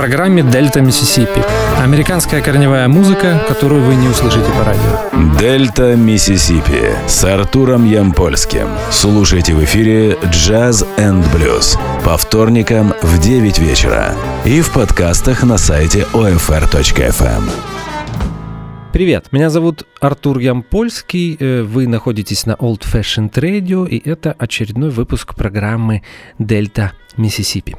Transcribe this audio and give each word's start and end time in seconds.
программе 0.00 0.42
«Дельта 0.42 0.80
Миссисипи». 0.80 1.44
Американская 1.78 2.40
корневая 2.40 2.88
музыка, 2.88 3.44
которую 3.46 3.82
вы 3.82 3.96
не 3.96 4.08
услышите 4.08 4.46
по 4.50 4.64
радио. 4.64 5.38
«Дельта 5.38 5.94
Миссисипи» 5.94 6.94
с 7.06 7.22
Артуром 7.22 7.84
Ямпольским. 7.84 8.68
Слушайте 8.90 9.52
в 9.52 9.62
эфире 9.64 10.16
«Джаз 10.24 10.86
энд 10.96 11.26
блюз» 11.34 11.78
по 12.02 12.16
вторникам 12.16 12.94
в 13.02 13.18
9 13.18 13.58
вечера 13.58 14.14
и 14.46 14.62
в 14.62 14.70
подкастах 14.70 15.42
на 15.42 15.58
сайте 15.58 16.06
OFR.FM. 16.14 17.79
Привет, 18.92 19.28
меня 19.30 19.50
зовут 19.50 19.86
Артур 20.00 20.40
Ямпольский, 20.40 21.36
э, 21.38 21.62
вы 21.62 21.86
находитесь 21.86 22.44
на 22.44 22.54
Old 22.54 22.80
Fashioned 22.80 23.32
Radio, 23.34 23.88
и 23.88 24.02
это 24.08 24.32
очередной 24.32 24.90
выпуск 24.90 25.36
программы 25.36 26.02
«Дельта 26.40 26.92
Миссисипи». 27.16 27.76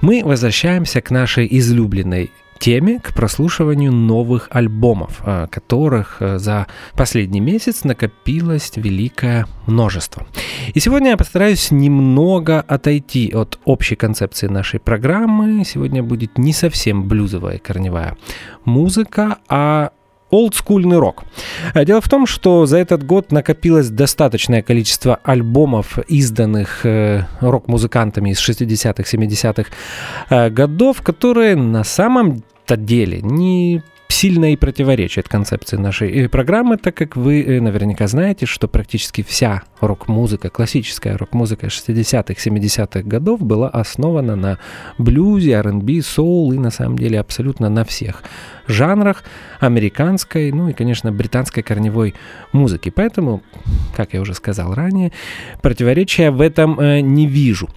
Мы 0.00 0.22
возвращаемся 0.24 1.02
к 1.02 1.10
нашей 1.10 1.46
излюбленной 1.50 2.30
теме 2.58 2.98
к 2.98 3.12
прослушиванию 3.12 3.92
новых 3.92 4.48
альбомов, 4.50 5.20
э, 5.26 5.48
которых 5.50 6.16
э, 6.20 6.38
за 6.38 6.66
последний 6.94 7.40
месяц 7.40 7.84
накопилось 7.84 8.72
великое 8.76 9.46
множество. 9.66 10.26
И 10.72 10.80
сегодня 10.80 11.10
я 11.10 11.16
постараюсь 11.18 11.72
немного 11.72 12.62
отойти 12.62 13.30
от 13.34 13.58
общей 13.66 13.96
концепции 13.96 14.46
нашей 14.46 14.80
программы. 14.80 15.62
Сегодня 15.66 16.02
будет 16.02 16.38
не 16.38 16.54
совсем 16.54 17.06
блюзовая 17.06 17.58
корневая 17.58 18.16
музыка, 18.64 19.36
а 19.46 19.90
олдскульный 20.34 20.98
рок. 20.98 21.24
А 21.72 21.84
дело 21.84 22.00
в 22.00 22.08
том, 22.08 22.26
что 22.26 22.66
за 22.66 22.78
этот 22.78 23.04
год 23.04 23.32
накопилось 23.32 23.90
достаточное 23.90 24.62
количество 24.62 25.20
альбомов, 25.22 25.98
изданных 26.08 26.84
э, 26.84 27.26
рок-музыкантами 27.40 28.30
из 28.30 28.48
60-х, 28.48 29.02
70-х 29.02 29.70
э, 30.30 30.50
годов, 30.50 31.02
которые 31.02 31.56
на 31.56 31.84
самом-то 31.84 32.76
деле 32.76 33.20
не 33.22 33.82
сильно 34.08 34.52
и 34.52 34.56
противоречит 34.56 35.28
концепции 35.28 35.76
нашей 35.76 36.10
э, 36.10 36.28
программы, 36.28 36.76
так 36.76 36.94
как 36.94 37.16
вы 37.16 37.42
э, 37.42 37.60
наверняка 37.60 38.06
знаете, 38.06 38.46
что 38.46 38.68
практически 38.68 39.22
вся 39.22 39.62
рок-музыка, 39.80 40.50
классическая 40.50 41.16
рок-музыка 41.16 41.66
60-х, 41.66 42.34
70-х 42.34 43.02
годов 43.02 43.40
была 43.40 43.68
основана 43.68 44.36
на 44.36 44.58
блюзе, 44.98 45.52
R&B, 45.52 46.02
соул 46.02 46.52
и 46.52 46.58
на 46.58 46.70
самом 46.70 46.98
деле 46.98 47.20
абсолютно 47.20 47.68
на 47.68 47.84
всех 47.84 48.22
жанрах 48.66 49.24
американской, 49.60 50.52
ну 50.52 50.68
и, 50.68 50.72
конечно, 50.72 51.12
британской 51.12 51.62
корневой 51.62 52.14
музыки. 52.52 52.90
Поэтому, 52.90 53.42
как 53.96 54.14
я 54.14 54.20
уже 54.20 54.34
сказал 54.34 54.74
ранее, 54.74 55.12
противоречия 55.60 56.30
в 56.30 56.40
этом 56.40 56.78
э, 56.78 57.00
не 57.00 57.26
вижу. 57.26 57.68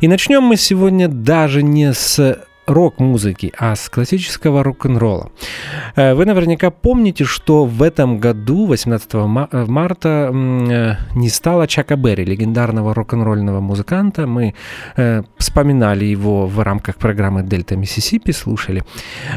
И 0.00 0.08
начнем 0.08 0.42
мы 0.42 0.56
сегодня 0.56 1.08
даже 1.08 1.62
не 1.62 1.92
с 1.92 2.46
рок-музыки, 2.66 3.52
а 3.58 3.74
с 3.74 3.88
классического 3.88 4.62
рок-н-ролла. 4.62 5.30
Э, 5.94 6.14
вы 6.14 6.24
наверняка 6.24 6.70
помните, 6.70 7.24
что 7.24 7.64
в 7.64 7.82
этом 7.82 8.18
году, 8.18 8.66
18 8.66 9.14
э, 9.14 9.64
марта, 9.66 10.30
э, 10.32 10.94
не 11.14 11.28
стало 11.28 11.66
Чака 11.66 11.96
Берри, 11.96 12.24
легендарного 12.24 12.94
рок-н-ролльного 12.94 13.60
музыканта. 13.60 14.26
Мы 14.26 14.54
вспоминали 15.38 16.04
его 16.04 16.46
в 16.46 16.60
рамках 16.60 16.96
программы 16.96 17.42
«Дельта 17.42 17.76
Миссисипи», 17.76 18.32
слушали 18.32 18.82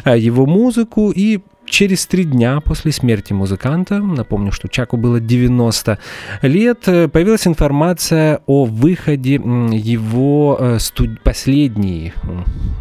его 0.05 0.45
музыку 0.45 1.11
и 1.11 1.39
Через 1.69 2.07
три 2.07 2.23
дня 2.23 2.59
после 2.61 2.91
смерти 2.91 3.31
музыканта, 3.31 3.99
напомню, 3.99 4.51
что 4.51 4.67
Чаку 4.67 4.97
было 4.97 5.19
90 5.19 5.99
лет, 6.41 6.87
э, 6.87 7.07
появилась 7.07 7.45
информация 7.45 8.41
о 8.47 8.65
выходе 8.65 9.33
его 9.35 10.57
э, 10.59 10.79
студ... 10.79 11.21
последней, 11.21 12.13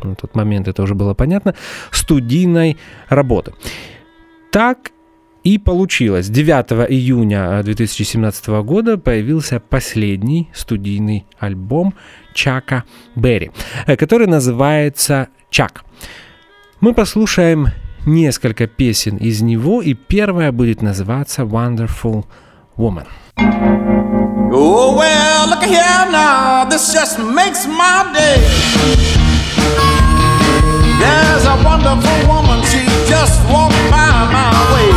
на 0.02 0.14
тот 0.14 0.34
момент 0.34 0.68
это 0.68 0.82
уже 0.82 0.94
было 0.94 1.12
понятно, 1.12 1.54
студийной 1.90 2.78
работы. 3.10 3.52
Так 4.50 4.90
и 5.44 5.58
получилось. 5.58 6.28
9 6.28 6.90
июня 6.90 7.62
2017 7.62 8.48
э, 8.48 8.62
года 8.62 8.96
появился 8.96 9.60
последний 9.60 10.48
студийный 10.54 11.26
альбом 11.38 11.94
Чака 12.32 12.84
Берри, 13.14 13.50
который 13.86 14.26
называется 14.26 15.28
«Чак». 15.50 15.84
Мы 16.80 16.94
послушаем 16.94 17.66
несколько 18.08 18.66
песен 18.66 19.16
из 19.16 19.42
него, 19.42 19.82
и 19.82 19.94
первая 19.94 20.50
будет 20.50 20.82
называться 20.82 21.42
Wonderful 21.42 22.24
Woman. 22.76 23.06
Oh, 24.50 24.96
well, 24.96 25.48
look 25.48 25.62
here 25.62 26.10
now, 26.10 26.64
this 26.68 26.92
just 26.92 27.18
makes 27.18 27.66
my 27.66 28.10
day. 28.14 28.40
There's 30.98 31.44
a 31.46 31.56
wonderful 31.62 32.26
woman, 32.26 32.62
she 32.64 32.80
just 33.06 33.38
walked 33.50 33.76
by 33.90 34.26
my 34.32 34.50
way. 34.72 34.88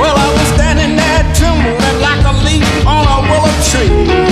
Well, 0.00 0.16
I 0.16 0.32
was 0.32 0.48
standing 0.54 0.96
there 0.96 1.24
trembling 1.34 2.00
like 2.00 2.24
a 2.24 2.32
leaf 2.44 2.86
on 2.86 3.04
a 3.06 3.20
willow 3.30 3.54
tree. 3.70 4.27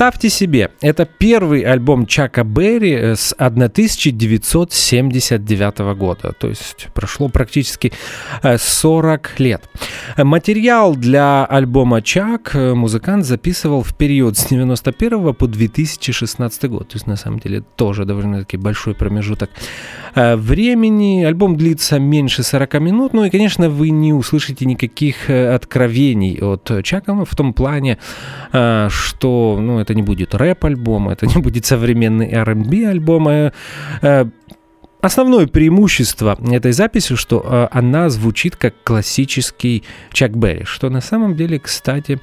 Представьте 0.00 0.30
себе, 0.30 0.70
это 0.80 1.04
первый 1.04 1.60
альбом 1.60 2.06
Чака 2.06 2.42
Берри 2.42 2.94
э, 2.94 3.16
с 3.16 3.34
1979 3.34 5.78
года, 5.94 6.32
то 6.32 6.48
есть 6.48 6.88
прошло 6.94 7.28
практически 7.28 7.92
40 8.42 9.26
э, 9.26 9.28
лет. 9.42 9.68
Материал 10.16 10.96
для 10.96 11.44
альбома 11.44 12.00
Чак 12.00 12.56
э, 12.56 12.72
музыкант 12.72 13.26
записывал 13.26 13.82
в 13.82 13.94
период 13.94 14.38
с 14.38 14.46
91 14.46 15.34
по 15.34 15.46
2016 15.46 16.70
год, 16.70 16.88
то 16.88 16.96
есть 16.96 17.06
на 17.06 17.16
самом 17.16 17.38
деле 17.38 17.62
тоже 17.76 18.06
довольно-таки 18.06 18.56
большой 18.56 18.94
промежуток 18.94 19.50
времени. 20.14 21.24
Альбом 21.24 21.56
длится 21.56 21.98
меньше 21.98 22.42
40 22.42 22.80
минут, 22.80 23.12
ну 23.12 23.24
и, 23.24 23.30
конечно, 23.30 23.68
вы 23.68 23.90
не 23.90 24.14
услышите 24.14 24.64
никаких 24.64 25.28
откровений 25.28 26.40
от 26.40 26.70
Чака 26.84 27.22
в 27.24 27.36
том 27.36 27.52
плане, 27.52 27.98
что 28.50 29.58
ну, 29.60 29.78
это 29.78 29.89
не 29.94 30.02
будет 30.02 30.34
рэп-альбом, 30.34 31.08
это 31.08 31.26
не 31.26 31.40
будет 31.40 31.66
современный 31.66 32.30
R&B 32.30 32.86
альбом, 32.86 33.28
а, 33.28 33.52
а 34.02 34.28
Основное 35.02 35.46
преимущество 35.46 36.38
этой 36.52 36.72
записи, 36.72 37.16
что 37.16 37.42
э, 37.42 37.68
она 37.78 38.10
звучит 38.10 38.56
как 38.56 38.74
классический 38.84 39.82
Чак 40.12 40.36
Берри, 40.36 40.64
что 40.64 40.90
на 40.90 41.00
самом 41.00 41.36
деле, 41.36 41.58
кстати, 41.58 42.20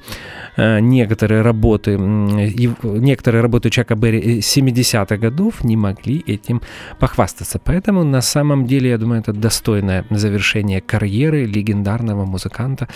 э, 0.56 0.78
некоторые 0.78 1.42
работы, 1.42 1.92
э, 1.92 1.96
некоторые 1.96 3.42
работы 3.42 3.70
Чака 3.70 3.96
Берри 3.96 4.38
70-х 4.38 5.16
годов 5.16 5.64
не 5.64 5.76
могли 5.76 6.22
этим 6.24 6.62
похвастаться. 7.00 7.58
Поэтому 7.58 8.04
на 8.04 8.20
самом 8.20 8.64
деле, 8.64 8.90
я 8.90 8.98
думаю, 8.98 9.22
это 9.22 9.32
достойное 9.32 10.04
завершение 10.10 10.80
карьеры 10.80 11.46
легендарного 11.46 12.26
музыканта, 12.26 12.86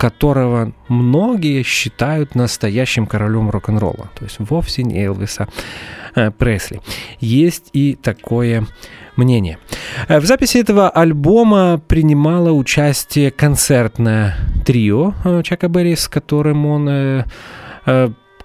которого 0.00 0.72
многие 0.88 1.62
считают 1.62 2.34
настоящим 2.34 3.06
королем 3.06 3.50
рок-н-ролла, 3.50 4.08
то 4.14 4.24
есть 4.24 4.36
вовсе 4.38 4.82
не 4.82 5.04
Элвиса 5.04 5.46
э, 6.14 6.30
Пресли. 6.30 6.80
Есть 7.20 7.68
и 7.74 7.98
такое 8.02 8.66
мнение. 9.16 9.58
Э, 10.08 10.18
в 10.18 10.24
записи 10.24 10.56
этого 10.56 10.88
альбома 10.88 11.82
принимало 11.86 12.50
участие 12.50 13.30
концертное 13.30 14.36
трио 14.64 15.12
э, 15.22 15.42
Чака 15.44 15.68
Берри, 15.68 15.94
с 15.96 16.08
которым 16.08 16.64
он 16.64 17.24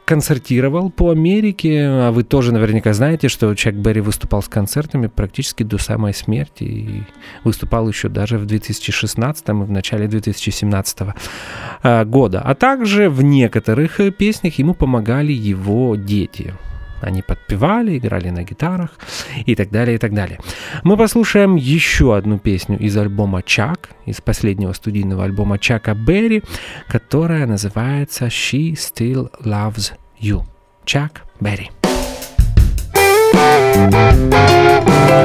концертировал 0.06 0.90
по 0.90 1.10
Америке, 1.10 1.84
а 1.84 2.12
вы 2.12 2.24
тоже 2.24 2.54
наверняка 2.54 2.94
знаете, 2.94 3.28
что 3.28 3.54
Чак 3.56 3.76
Берри 3.76 4.02
выступал 4.02 4.44
с 4.44 4.48
концертами 4.48 5.08
практически 5.08 5.64
до 5.64 5.78
самой 5.78 6.14
смерти 6.14 6.64
и 6.64 7.04
выступал 7.44 7.88
еще 7.88 8.08
даже 8.08 8.38
в 8.38 8.46
2016 8.46 9.50
и 9.50 9.52
в 9.52 9.72
начале 9.72 10.08
2017 10.08 10.98
а, 11.82 12.06
года. 12.06 12.42
А 12.42 12.56
также 12.56 13.10
в 13.10 13.24
некоторых 13.24 14.00
песнях 14.18 14.60
ему 14.60 14.76
помогали 14.76 15.34
его 15.34 15.96
дети. 15.96 16.54
Они 17.06 17.22
подпевали, 17.22 18.00
играли 18.00 18.32
на 18.32 18.42
гитарах 18.42 18.90
и 19.46 19.56
так 19.56 19.70
далее, 19.70 19.96
и 19.96 19.98
так 20.00 20.12
далее. 20.12 20.40
Мы 20.84 20.98
послушаем 20.98 21.56
еще 21.56 22.18
одну 22.18 22.40
песню 22.40 22.80
из 22.80 22.98
альбома 22.98 23.44
«Чак», 23.44 23.90
из 24.08 24.22
последнего 24.22 24.74
студийного 24.74 25.24
альбома 25.24 25.60
Чака 25.60 25.94
Берри, 25.94 26.42
которая 26.88 27.46
называется 27.46 28.26
«She 28.26 28.74
Still 28.74 29.30
Loves 29.44 29.92
You». 30.20 30.46
Чак 30.84 31.22
Берри. 31.40 31.70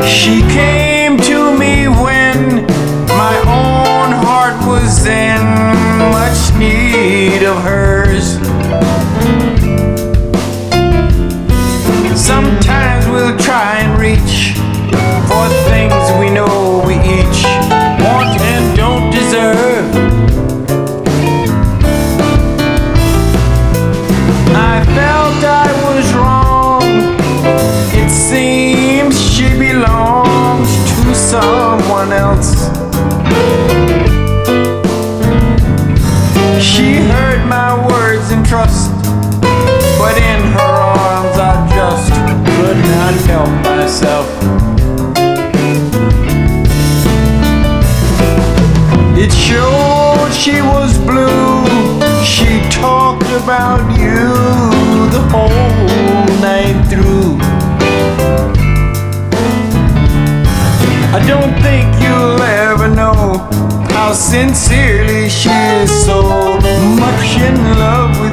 She 0.04 0.42
came 0.52 1.16
to 1.22 1.56
me 1.58 1.88
when 1.88 2.66
my 3.08 3.36
own 3.46 4.12
heart 4.22 4.58
was 4.66 5.06
in 5.06 5.40
much 6.12 6.52
need 6.58 7.42
of 7.42 7.56
hers. 7.62 8.09
She 50.40 50.62
was 50.62 50.96
blue. 51.00 51.66
She 52.24 52.48
talked 52.70 53.30
about 53.42 53.84
you 54.00 54.24
the 55.12 55.22
whole 55.30 56.40
night 56.40 56.80
through. 56.88 57.36
I 61.12 61.20
don't 61.28 61.54
think 61.60 61.88
you'll 62.02 62.40
ever 62.40 62.88
know 62.88 63.36
how 63.92 64.14
sincerely 64.14 65.28
she 65.28 65.50
is 65.82 65.90
so 66.06 66.22
much 67.04 67.30
in 67.48 67.56
love 67.78 68.18
with 68.22 68.29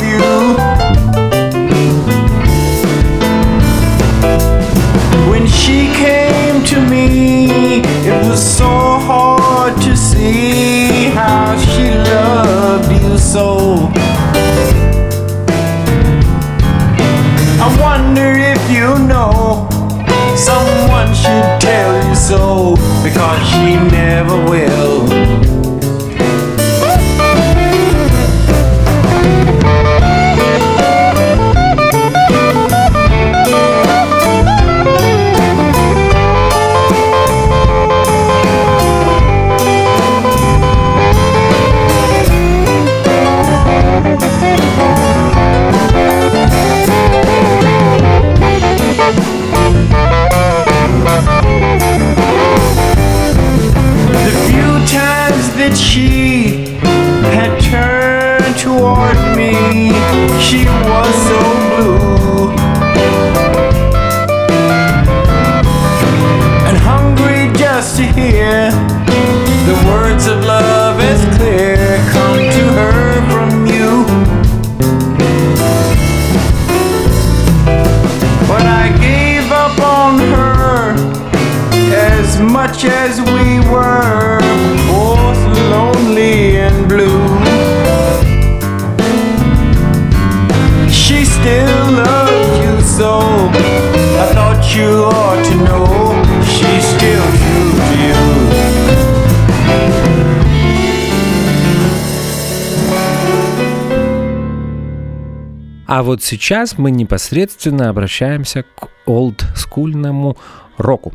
вот 106.07 106.23
сейчас 106.23 106.77
мы 106.77 106.89
непосредственно 106.89 107.89
обращаемся 107.89 108.63
к 108.63 108.87
олдскульному 109.05 110.37
року. 110.77 111.13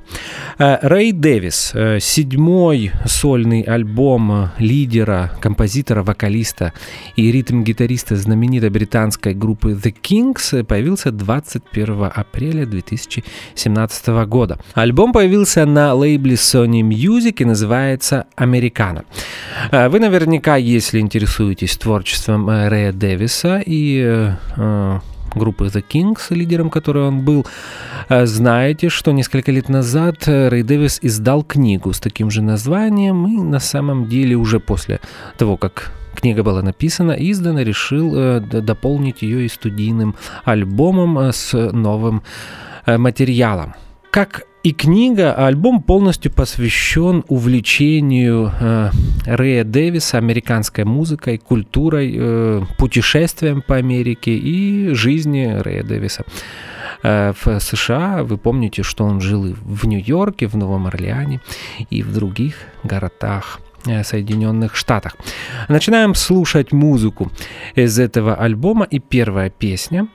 Э, 0.62 0.78
Рэй 0.80 1.10
Дэвис, 1.10 1.72
э, 1.74 1.98
седьмой 2.00 2.92
сольный 3.04 3.62
альбом 3.62 4.32
э, 4.32 4.48
лидера, 4.58 5.32
композитора, 5.40 6.04
вокалиста 6.04 6.72
и 7.16 7.32
ритм-гитариста 7.32 8.14
знаменитой 8.14 8.70
британской 8.70 9.34
группы 9.34 9.72
The 9.72 9.92
Kings, 9.92 10.62
появился 10.62 11.10
21 11.10 12.12
апреля 12.14 12.64
2017 12.64 14.06
года. 14.28 14.60
Альбом 14.74 15.12
появился 15.12 15.66
на 15.66 15.94
лейбле 15.94 16.34
Sony 16.34 16.82
Music 16.82 17.38
и 17.38 17.44
называется 17.44 18.26
«Американо». 18.36 19.04
Вы 19.72 19.98
наверняка, 19.98 20.54
если 20.54 21.00
интересуетесь 21.00 21.76
творчеством 21.76 22.48
Рэя 22.48 22.92
Дэвиса 22.92 23.60
и 23.66 24.30
группы 25.34 25.66
The 25.66 25.84
Kings, 25.86 26.34
лидером 26.34 26.70
которой 26.70 27.08
он 27.08 27.20
был, 27.20 27.46
э, 28.08 28.26
знаете, 28.26 28.88
что 28.88 29.12
несколько 29.12 29.52
лет 29.52 29.68
назад 29.68 30.28
э, 30.28 30.48
Рэй 30.48 30.62
Дэвис 30.62 30.98
издал 31.02 31.42
книгу 31.42 31.92
с 31.92 32.00
таким 32.00 32.30
же 32.30 32.42
названием, 32.42 33.26
и 33.26 33.40
на 33.42 33.60
самом 33.60 34.08
деле 34.08 34.36
уже 34.36 34.60
после 34.60 35.00
того, 35.36 35.56
как 35.56 35.92
книга 36.14 36.42
была 36.42 36.62
написана, 36.62 37.12
издана, 37.12 37.64
решил 37.64 38.14
э, 38.16 38.40
дополнить 38.40 39.22
ее 39.22 39.44
и 39.44 39.48
студийным 39.48 40.14
альбомом 40.44 41.32
с 41.32 41.52
новым 41.72 42.22
материалом. 42.86 43.74
Как 44.10 44.42
и 44.62 44.72
книга, 44.72 45.34
альбом 45.34 45.82
полностью 45.82 46.30
посвящен 46.30 47.24
увлечению 47.28 48.52
э, 48.60 48.90
Рэя 49.26 49.64
Дэвиса 49.64 50.18
американской 50.18 50.84
музыкой, 50.84 51.38
культурой, 51.38 52.14
э, 52.16 52.62
путешествием 52.78 53.62
по 53.62 53.76
Америке 53.76 54.36
и 54.36 54.94
жизни 54.94 55.46
Рэя 55.46 55.82
Дэвиса. 55.82 56.24
Э, 57.02 57.32
в 57.44 57.58
США 57.58 58.22
вы 58.22 58.38
помните, 58.38 58.82
что 58.82 59.04
он 59.04 59.20
жил 59.20 59.46
и 59.46 59.52
в 59.52 59.86
Нью-Йорке, 59.86 60.46
в 60.46 60.56
Новом 60.56 60.86
Орлеане 60.86 61.40
и 61.90 62.02
в 62.02 62.12
других 62.12 62.54
городах 62.84 63.60
э, 63.86 64.04
Соединенных 64.04 64.76
Штатах. 64.76 65.16
Начинаем 65.68 66.14
слушать 66.14 66.72
музыку 66.72 67.32
из 67.74 67.98
этого 67.98 68.36
альбома, 68.36 68.84
и 68.84 69.00
первая 69.00 69.50
песня 69.50 70.06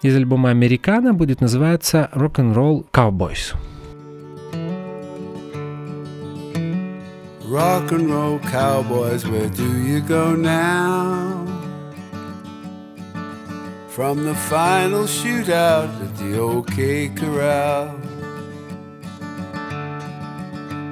из 0.00 0.16
альбома 0.16 0.48
«Американо» 0.48 1.12
будет 1.12 1.42
называться 1.42 2.08
«Rock'n'Roll 2.14 2.86
Cowboys». 2.90 3.54
Rock 7.50 7.90
and 7.90 8.08
roll 8.08 8.38
cowboys, 8.38 9.26
where 9.26 9.48
do 9.48 9.82
you 9.82 10.00
go 10.00 10.36
now? 10.36 11.44
From 13.88 14.24
the 14.24 14.36
final 14.36 15.02
shootout 15.02 15.90
at 16.00 16.16
the 16.16 16.38
OK 16.38 17.08
Corral. 17.08 17.98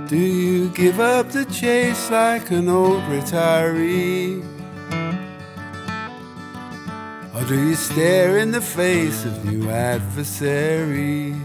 Do 0.08 0.16
you 0.16 0.70
give 0.70 0.98
up 0.98 1.30
the 1.30 1.44
chase 1.44 2.10
like 2.10 2.50
an 2.50 2.68
old 2.68 3.04
retiree? 3.04 4.42
Or 7.36 7.44
do 7.44 7.68
you 7.68 7.76
stare 7.76 8.38
in 8.38 8.50
the 8.50 8.60
face 8.60 9.24
of 9.24 9.44
new 9.44 9.70
adversaries? 9.70 11.36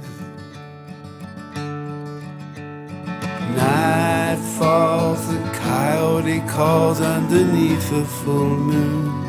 Night 3.55 4.12
falls, 4.39 5.27
the 5.27 5.39
coyote 5.53 6.39
calls 6.41 7.01
underneath 7.01 7.91
a 7.91 8.05
full 8.05 8.55
moon. 8.57 9.23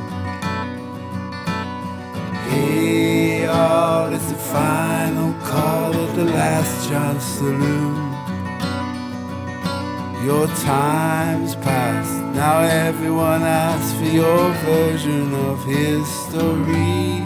Hey, 2.49 3.47
all 3.47 4.13
it's 4.13 4.31
the 4.31 4.35
final 4.35 5.33
call 5.43 5.95
of 5.95 6.17
the 6.17 6.25
last 6.25 6.89
chance 6.89 7.25
saloon. 7.25 7.95
Your 10.25 10.47
time's 10.65 11.55
past, 11.57 12.13
now 12.35 12.61
everyone 12.61 13.43
asks 13.43 13.93
for 13.99 14.07
your 14.07 14.51
version 14.65 15.35
of 15.35 15.63
history. 15.65 17.21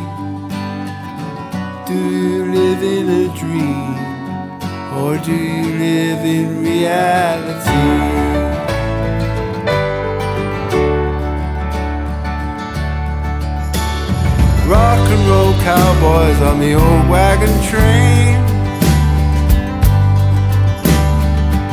Do 1.86 1.94
you 1.94 2.44
live 2.52 2.82
in 2.82 3.08
a 3.08 3.36
dream? 3.38 4.17
Or 4.98 5.16
do 5.16 5.32
you 5.32 5.78
live 5.78 6.24
in 6.24 6.60
reality? 6.60 7.88
Rock 14.68 15.04
and 15.14 15.28
roll 15.30 15.52
cowboys 15.62 16.40
on 16.42 16.58
the 16.58 16.74
old 16.74 17.08
wagon 17.08 17.54
train. 17.70 18.34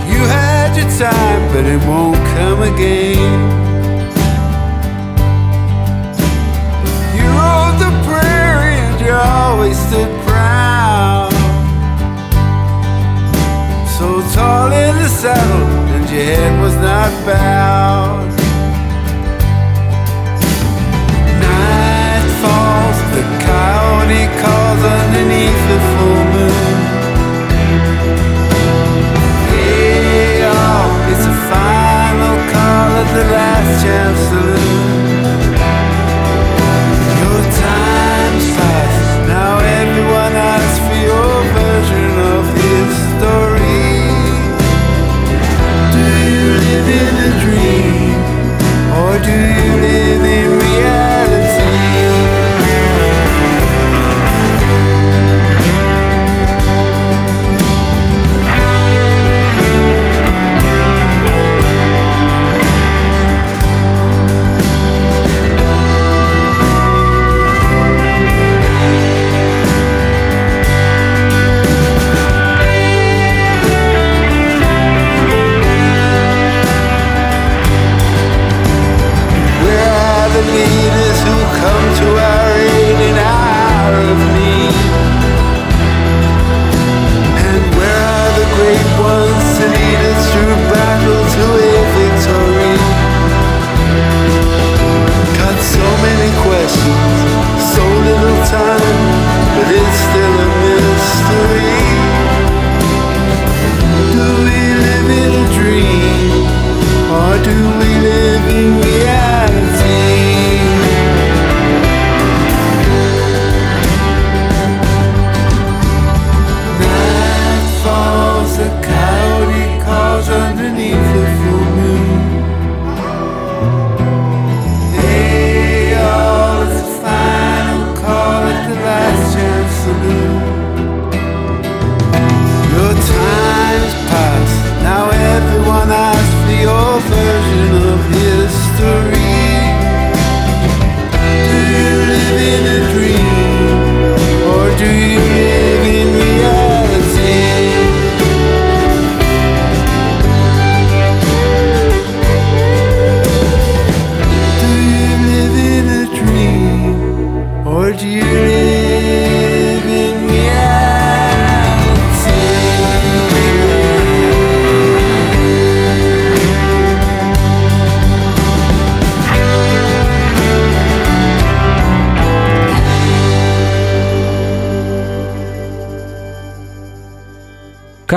You 0.08 0.22
had 0.38 0.78
your 0.78 0.90
time, 1.00 1.52
but 1.52 1.66
it 1.66 1.82
won't 1.88 2.16
come 2.38 2.62
again. 2.62 3.65
about. 17.26 17.85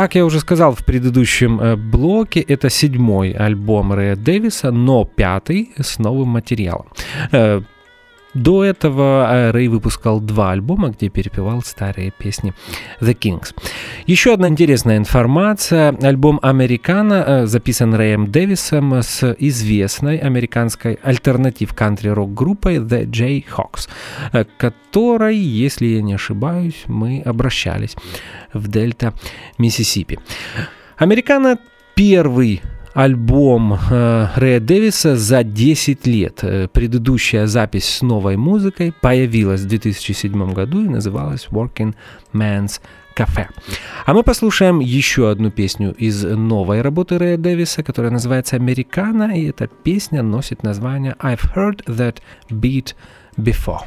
Как 0.09 0.15
я 0.15 0.25
уже 0.25 0.41
сказал 0.41 0.73
в 0.73 0.87
предыдущем 0.87 1.61
э, 1.61 1.77
блоке, 1.77 2.41
это 2.41 2.71
седьмой 2.71 3.33
альбом 3.33 3.93
Рэя 3.93 4.17
Дэвиса, 4.17 4.71
но 4.71 5.05
пятый 5.05 5.73
с 5.77 5.99
новым 5.99 6.29
материалом. 6.29 6.87
До 8.39 8.63
этого 8.63 9.29
э, 9.29 9.51
Рэй 9.51 9.67
выпускал 9.67 10.21
два 10.21 10.53
альбома, 10.53 10.91
где 10.91 11.09
перепевал 11.09 11.63
старые 11.63 12.13
песни 12.13 12.55
The 13.01 13.19
Kings. 13.19 13.53
Еще 14.07 14.33
одна 14.33 14.47
интересная 14.47 14.97
информация. 14.97 15.97
Альбом 16.01 16.39
«Американо» 16.41 17.25
э, 17.27 17.47
записан 17.47 17.95
Рэем 17.95 18.31
Дэвисом 18.31 19.03
с 19.03 19.35
известной 19.41 20.19
американской 20.19 21.01
альтернатив 21.03 21.75
кантри-рок 21.75 22.33
группой 22.33 22.77
The 22.77 23.07
Jayhawks, 23.07 23.89
э, 24.33 24.45
которой, 24.57 25.37
если 25.37 25.87
я 25.87 26.03
не 26.03 26.15
ошибаюсь, 26.15 26.85
мы 26.87 27.23
обращались 27.23 27.97
в 28.53 28.69
Дельта, 28.69 29.15
Миссисипи. 29.59 30.21
«Американо» 30.97 31.59
первый 31.97 32.63
альбом 32.99 33.79
э, 33.91 34.27
Рэя 34.35 34.59
Дэвиса 34.59 35.17
за 35.17 35.45
10 35.45 36.07
лет. 36.09 36.41
Э, 36.43 36.67
предыдущая 36.67 37.47
запись 37.47 37.85
с 37.85 38.03
новой 38.03 38.37
музыкой 38.37 38.93
появилась 39.01 39.61
в 39.61 39.69
2007 39.69 40.53
году 40.53 40.85
и 40.85 40.89
называлась 40.89 41.47
Working 41.53 41.95
Man's 42.33 42.81
Cafe. 43.17 43.47
А 44.05 44.15
мы 44.15 44.25
послушаем 44.25 44.81
еще 44.81 45.31
одну 45.31 45.53
песню 45.53 45.95
из 45.95 46.25
новой 46.25 46.83
работы 46.83 47.19
Рэя 47.19 47.37
Дэвиса, 47.37 47.85
которая 47.85 48.11
называется 48.11 48.57
«Американа», 48.57 49.33
и 49.39 49.49
эта 49.49 49.69
песня 49.69 50.25
носит 50.25 50.65
название 50.65 51.15
«I've 51.21 51.55
heard 51.55 51.85
that 51.87 52.17
beat 52.51 52.95
before». 53.37 53.83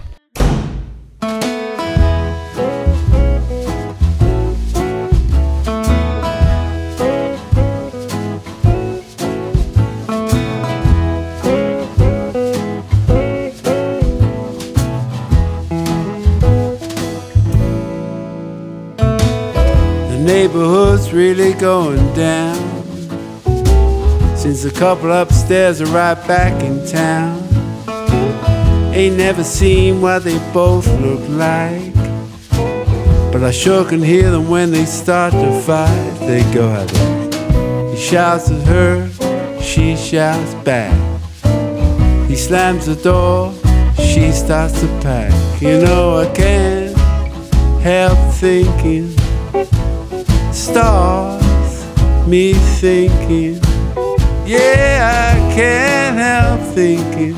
Neighborhood's 20.21 21.11
really 21.11 21.53
going 21.53 22.13
down. 22.13 22.55
Since 24.37 24.63
the 24.63 24.71
couple 24.71 25.11
upstairs 25.11 25.81
are 25.81 25.85
right 25.87 26.15
back 26.27 26.61
in 26.63 26.85
town. 26.87 27.41
Ain't 28.93 29.17
never 29.17 29.43
seen 29.43 30.01
what 30.01 30.23
they 30.23 30.37
both 30.53 30.87
look 30.99 31.27
like. 31.29 31.93
But 33.31 33.43
I 33.43 33.51
sure 33.51 33.85
can 33.85 34.01
hear 34.01 34.29
them 34.29 34.49
when 34.49 34.71
they 34.71 34.85
start 34.85 35.33
to 35.33 35.61
fight. 35.61 36.13
They 36.19 36.43
go 36.53 36.69
at 36.69 36.91
it. 36.93 37.95
He 37.95 38.01
shouts 38.01 38.51
at 38.51 38.61
her, 38.67 39.09
she 39.61 39.95
shouts 39.95 40.53
back. 40.65 40.93
He 42.27 42.35
slams 42.35 42.85
the 42.85 42.95
door, 42.95 43.53
she 43.97 44.31
starts 44.31 44.79
to 44.81 44.87
pack. 45.01 45.61
You 45.61 45.81
know, 45.81 46.19
I 46.19 46.33
can't 46.33 46.97
help 47.81 48.17
thinking 48.33 49.20
stars 50.61 51.85
me 52.27 52.53
thinking. 52.53 53.59
Yeah, 54.45 55.33
I 55.33 55.53
can't 55.55 56.17
help 56.17 56.61
thinking. 56.75 57.35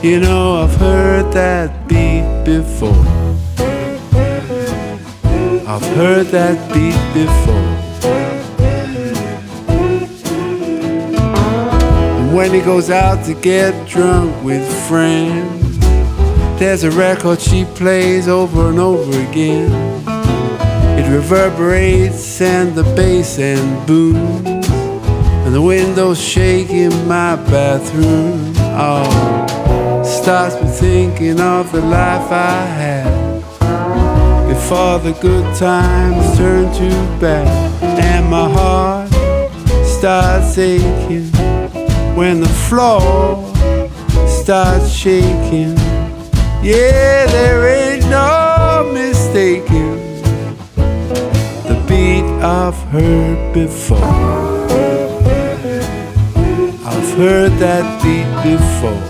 You 0.00 0.20
know, 0.20 0.62
I've 0.62 0.76
heard 0.76 1.32
that 1.32 1.88
beat 1.88 2.22
before. 2.44 3.04
I've 5.66 5.88
heard 5.96 6.26
that 6.26 6.56
beat 6.72 7.02
before. 7.12 7.72
And 12.18 12.36
when 12.36 12.52
he 12.54 12.60
goes 12.60 12.90
out 12.90 13.24
to 13.26 13.34
get 13.34 13.88
drunk 13.88 14.30
with 14.44 14.64
friends, 14.86 15.78
there's 16.60 16.84
a 16.84 16.92
record 16.92 17.40
she 17.40 17.64
plays 17.74 18.28
over 18.28 18.68
and 18.68 18.78
over 18.78 19.20
again. 19.28 20.15
It 21.06 21.10
reverberates 21.10 22.40
and 22.40 22.74
the 22.74 22.82
bass 22.82 23.38
and 23.38 23.86
booms 23.86 24.44
And 25.46 25.54
the 25.54 25.62
windows 25.62 26.20
shake 26.20 26.70
in 26.70 26.90
my 27.06 27.36
bathroom. 27.36 28.52
Oh, 28.58 30.02
starts 30.04 30.60
me 30.60 30.68
thinking 30.68 31.40
of 31.40 31.70
the 31.70 31.80
life 31.80 32.28
I 32.32 32.60
had. 32.80 33.38
Before 34.48 34.98
the 34.98 35.12
good 35.22 35.46
times 35.54 36.36
turn 36.36 36.74
to 36.74 37.20
bad. 37.20 37.46
And 37.82 38.28
my 38.28 38.50
heart 38.50 39.08
starts 39.86 40.58
aching 40.58 41.30
When 42.16 42.40
the 42.40 42.52
floor 42.66 43.46
starts 44.26 44.90
shaking. 44.92 45.76
Yeah, 46.64 47.26
there 47.26 47.64
ain't 47.68 48.06
no 48.10 48.90
mistaking 48.92 49.95
I've 52.42 52.76
heard 52.92 53.54
before. 53.54 53.96
I've 56.84 57.16
heard 57.16 57.52
that 57.58 58.02
beat 58.02 58.26
before. 58.42 59.02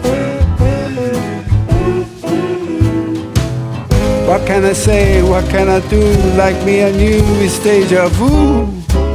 What 4.26 4.46
can 4.46 4.64
I 4.64 4.72
say? 4.72 5.22
What 5.22 5.48
can 5.50 5.68
I 5.68 5.80
do? 5.88 6.02
Like 6.36 6.56
me 6.66 6.80
and 6.80 6.96
you, 6.96 7.22
it's 7.44 7.58
deja 7.62 8.08
vu. 8.08 8.66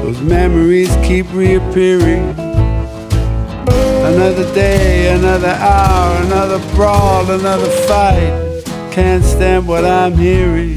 Those 0.04 0.22
memories 0.22 0.96
keep 1.04 1.26
reappearing. 1.34 2.30
Another 4.14 4.54
day, 4.54 5.14
another 5.14 5.56
hour, 5.60 6.16
another 6.24 6.60
brawl, 6.74 7.30
another 7.30 7.70
fight. 7.88 8.64
Can't 8.92 9.24
stand 9.24 9.68
what 9.68 9.84
I'm 9.84 10.14
hearing. 10.14 10.71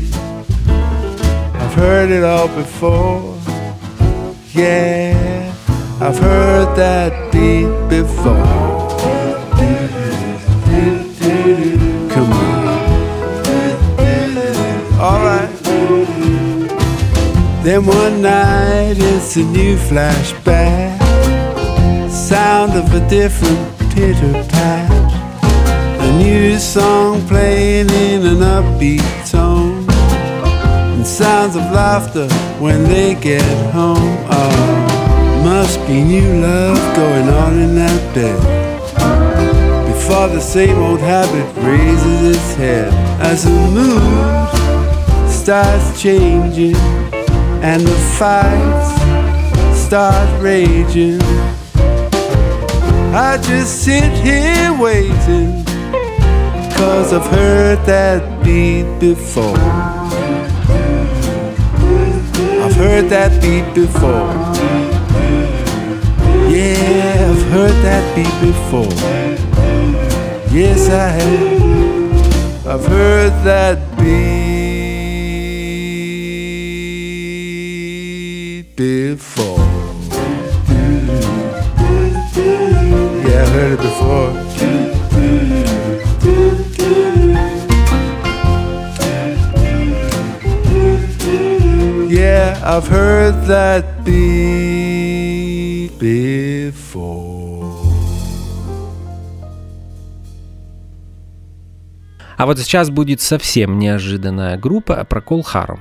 Heard 1.75 2.11
it 2.13 2.23
all 2.23 2.47
before. 2.47 3.37
Yeah, 4.53 5.53
I've 6.01 6.17
heard 6.19 6.77
that 6.77 7.33
beat 7.33 7.67
before. 7.91 8.85
Come 12.11 12.33
on. 12.33 12.65
Alright. 15.01 15.51
Then 17.65 17.85
one 17.87 18.23
night 18.23 18.95
it's 18.97 19.37
a 19.37 19.43
new 19.43 19.77
flashback. 19.77 21.01
Sound 22.09 22.75
of 22.75 22.95
a 22.95 23.09
different 23.09 23.79
pitter 23.93 24.33
pat. 24.49 24.91
A 26.01 26.19
new 26.19 26.57
song 26.57 27.21
playing 27.27 27.91
in 27.91 28.25
an 28.25 28.39
upbeat 28.39 29.29
tone 29.29 29.84
and 31.05 31.11
sounds 31.11 31.55
of 31.55 31.63
laughter 31.71 32.27
when 32.59 32.83
they 32.85 33.15
get 33.15 33.43
home. 33.73 34.17
Oh, 34.31 35.43
must 35.45 35.79
be 35.87 36.03
new 36.03 36.41
love 36.41 36.79
going 36.97 37.29
on 37.29 37.59
in 37.59 37.75
that 37.75 38.15
bed. 38.15 38.41
Before 39.87 40.29
the 40.29 40.41
same 40.41 40.79
old 40.79 41.01
habit 41.01 41.47
raises 41.63 42.37
its 42.37 42.55
head 42.55 42.91
as 43.21 43.45
the 43.45 43.51
mood 43.77 45.31
starts 45.31 46.01
changing 46.01 46.77
and 47.63 47.83
the 47.83 47.99
fights 48.19 48.91
start 49.79 50.43
raging. 50.43 51.21
I 53.13 53.39
just 53.43 53.85
sit 53.85 54.11
here 54.25 54.73
waiting, 54.81 55.65
cause 56.77 57.13
I've 57.13 57.27
heard 57.27 57.85
that 57.85 58.43
beat 58.43 58.99
before. 58.99 59.94
Heard 62.85 63.09
that 63.09 63.33
beat 63.41 63.65
before. 63.75 64.29
Yeah, 66.53 67.31
I've 67.31 67.45
heard 67.51 67.77
that 67.83 68.05
beat 68.15 68.37
before. 68.45 68.95
Yes, 70.53 70.91
I 70.91 71.09
have. 71.17 72.67
I've 72.67 72.85
heard 72.87 73.33
that 73.45 73.79
beat 73.97 74.37
before. 78.77 79.65
Yeah, 83.27 83.43
I've 83.45 83.49
heard 83.49 83.73
it 83.73 83.81
before. 83.81 84.44
I've 92.67 92.89
heard 92.89 93.47
that 93.47 93.85
beat 94.07 95.91
before. 95.99 97.75
А 102.39 102.47
вот 102.47 102.59
сейчас 102.59 102.89
будет 102.89 103.21
совсем 103.21 103.79
неожиданная 103.79 104.57
группа 104.57 105.07
Procol 105.07 105.43
Harum. 105.43 105.81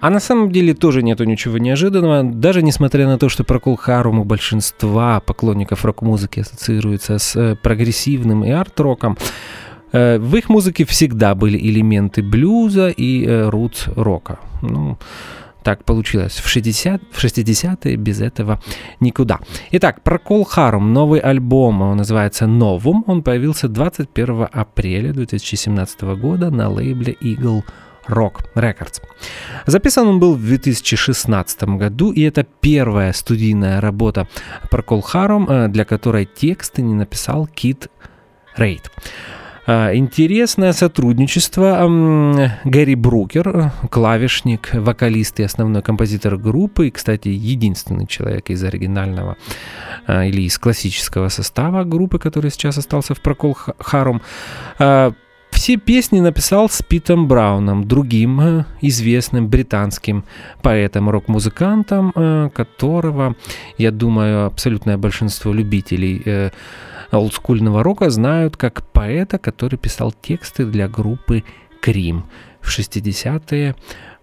А 0.00 0.08
на 0.08 0.20
самом 0.20 0.50
деле 0.50 0.72
тоже 0.72 1.02
нету 1.02 1.24
ничего 1.24 1.58
неожиданного, 1.58 2.22
даже 2.24 2.62
несмотря 2.62 3.06
на 3.06 3.18
то, 3.18 3.28
что 3.28 3.44
Прокол 3.44 3.76
Харум 3.76 4.20
у 4.20 4.24
большинства 4.24 5.20
поклонников 5.20 5.84
рок-музыки 5.84 6.40
ассоциируется 6.40 7.18
с 7.18 7.36
э, 7.36 7.56
прогрессивным 7.56 8.42
и 8.42 8.50
арт-роком. 8.50 9.18
Э, 9.92 10.18
в 10.18 10.34
их 10.34 10.48
музыке 10.48 10.86
всегда 10.86 11.34
были 11.34 11.58
элементы 11.58 12.22
блюза 12.22 12.88
и 12.88 13.26
э, 13.26 13.50
рут-рока. 13.50 14.38
Ну, 14.62 14.98
так 15.64 15.84
получилось. 15.84 16.34
В, 16.34 16.48
60, 16.48 17.02
в 17.10 17.24
60-е 17.24 17.96
без 17.96 18.20
этого 18.20 18.60
никуда. 19.00 19.40
Итак, 19.72 20.02
Прокол 20.02 20.44
Харум, 20.44 20.92
новый 20.92 21.20
альбом, 21.20 21.82
он 21.82 21.96
называется 21.96 22.46
«Новум». 22.46 23.04
Он 23.06 23.22
появился 23.22 23.68
21 23.68 24.48
апреля 24.52 25.12
2017 25.12 26.02
года 26.20 26.50
на 26.50 26.68
лейбле 26.68 27.16
Eagle 27.22 27.62
Rock 28.08 28.44
Records. 28.54 29.00
Записан 29.66 30.06
он 30.06 30.20
был 30.20 30.34
в 30.34 30.42
2016 30.46 31.64
году, 31.78 32.12
и 32.12 32.20
это 32.20 32.46
первая 32.60 33.12
студийная 33.12 33.80
работа 33.80 34.28
Прокол 34.70 35.00
Харум, 35.00 35.48
э, 35.48 35.68
для 35.68 35.84
которой 35.84 36.26
тексты 36.26 36.82
не 36.82 36.94
написал 36.94 37.46
Кит 37.46 37.88
Рейд. 38.56 38.90
А, 39.66 39.94
интересное 39.94 40.72
сотрудничество. 40.72 41.88
Гэри 42.64 42.94
Брукер, 42.94 43.72
клавишник, 43.90 44.70
вокалист 44.74 45.40
и 45.40 45.42
основной 45.42 45.82
композитор 45.82 46.36
группы, 46.36 46.88
и, 46.88 46.90
кстати, 46.90 47.28
единственный 47.28 48.06
человек 48.06 48.50
из 48.50 48.62
оригинального 48.62 49.36
а, 50.06 50.24
или 50.26 50.42
из 50.42 50.58
классического 50.58 51.28
состава 51.28 51.84
группы, 51.84 52.18
который 52.18 52.50
сейчас 52.50 52.76
остался 52.76 53.14
в 53.14 53.20
Прокол 53.20 53.56
Харум. 53.78 54.20
А, 54.78 55.12
все 55.50 55.76
песни 55.76 56.20
написал 56.20 56.68
с 56.68 56.82
Питом 56.82 57.26
Брауном, 57.26 57.86
другим 57.86 58.66
известным 58.82 59.48
британским 59.48 60.24
поэтом, 60.62 61.08
рок-музыкантом, 61.08 62.50
которого, 62.52 63.36
я 63.78 63.92
думаю, 63.92 64.46
абсолютное 64.46 64.98
большинство 64.98 65.52
любителей 65.52 66.20
э, 66.24 66.50
олдскульного 67.18 67.82
рока 67.82 68.10
знают 68.10 68.56
как 68.56 68.86
поэта, 68.92 69.38
который 69.38 69.78
писал 69.78 70.12
тексты 70.12 70.64
для 70.66 70.88
группы 70.88 71.44
Крим 71.80 72.24
в 72.60 72.68
60-е 72.68 73.74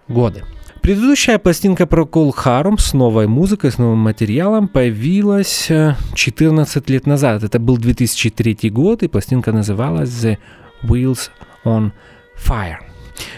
годы. 0.08 0.44
Предыдущая 0.82 1.38
пластинка 1.38 1.86
про 1.86 2.06
Кол 2.06 2.32
Харум 2.32 2.80
с 2.80 2.94
новой 2.94 3.28
музыкой, 3.28 3.72
с 3.72 3.78
новым 3.78 4.00
материалом 4.00 4.68
появилась 4.68 5.70
14 6.16 6.90
лет 6.90 7.06
назад. 7.06 7.44
Это 7.44 7.60
был 7.60 7.78
2003 7.78 8.72
год, 8.72 9.04
и 9.04 9.08
пластинка 9.08 9.52
называлась 9.52 10.10
The 10.10 10.40
Wheels 10.82 11.30
on 11.66 11.92
Fire. 12.36 12.78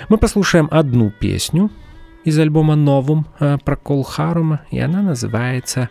Мы 0.08 0.18
послушаем 0.18 0.70
одну 0.72 1.12
песню 1.12 1.70
из 2.24 2.40
альбома 2.40 2.76
«Новум» 2.76 3.26
э, 3.42 3.58
про 3.64 3.76
Кол 3.76 4.04
Харума, 4.04 4.62
и 4.72 4.80
она 4.80 5.02
называется 5.02 5.90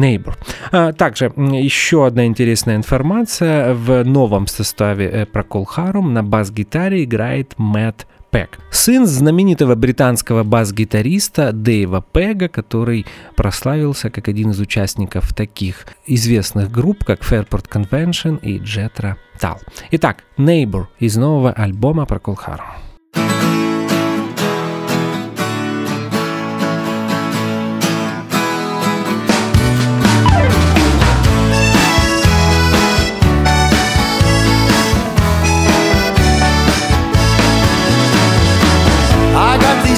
Neighbor. 0.00 0.34
А, 0.72 0.92
также 0.92 1.26
еще 1.36 2.06
одна 2.06 2.26
интересная 2.26 2.76
информация. 2.76 3.74
В 3.74 4.04
новом 4.04 4.46
составе 4.46 5.06
э, 5.06 5.26
про 5.26 5.42
Кол 5.42 5.64
Харум 5.64 6.14
на 6.14 6.22
бас-гитаре 6.22 7.04
играет 7.04 7.54
Мэтт 7.58 8.06
Пэг. 8.30 8.58
Сын 8.70 9.06
знаменитого 9.06 9.74
британского 9.74 10.44
бас-гитариста 10.44 11.52
Дэйва 11.52 12.04
Пега, 12.12 12.48
который 12.48 13.04
прославился 13.34 14.08
как 14.08 14.28
один 14.28 14.50
из 14.50 14.60
участников 14.60 15.34
таких 15.34 15.86
известных 16.06 16.70
групп, 16.70 17.04
как 17.04 17.20
Fairport 17.20 17.68
Convention 17.68 18.40
и 18.40 18.58
Jetro 18.58 19.16
Tal. 19.40 19.58
Итак, 19.90 20.24
Neighbor 20.38 20.86
из 21.00 21.16
нового 21.16 21.52
альбома 21.52 22.06
про 22.06 22.20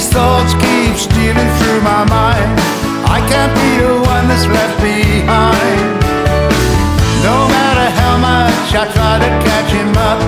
these 0.03 0.13
thoughts 0.13 0.55
keep 0.55 0.97
stealing 0.97 1.51
through 1.59 1.81
my 1.83 2.03
mind. 2.11 2.51
I 3.07 3.23
can't 3.31 3.55
be 3.55 3.71
the 3.79 3.95
one 4.03 4.27
that's 4.27 4.47
left 4.51 4.77
behind. 4.83 5.87
No 7.23 7.47
matter 7.47 7.87
how 8.01 8.19
much 8.19 8.69
I 8.75 8.85
try 8.91 9.15
to 9.23 9.31
catch 9.47 9.71
him 9.71 9.95
up, 10.11 10.19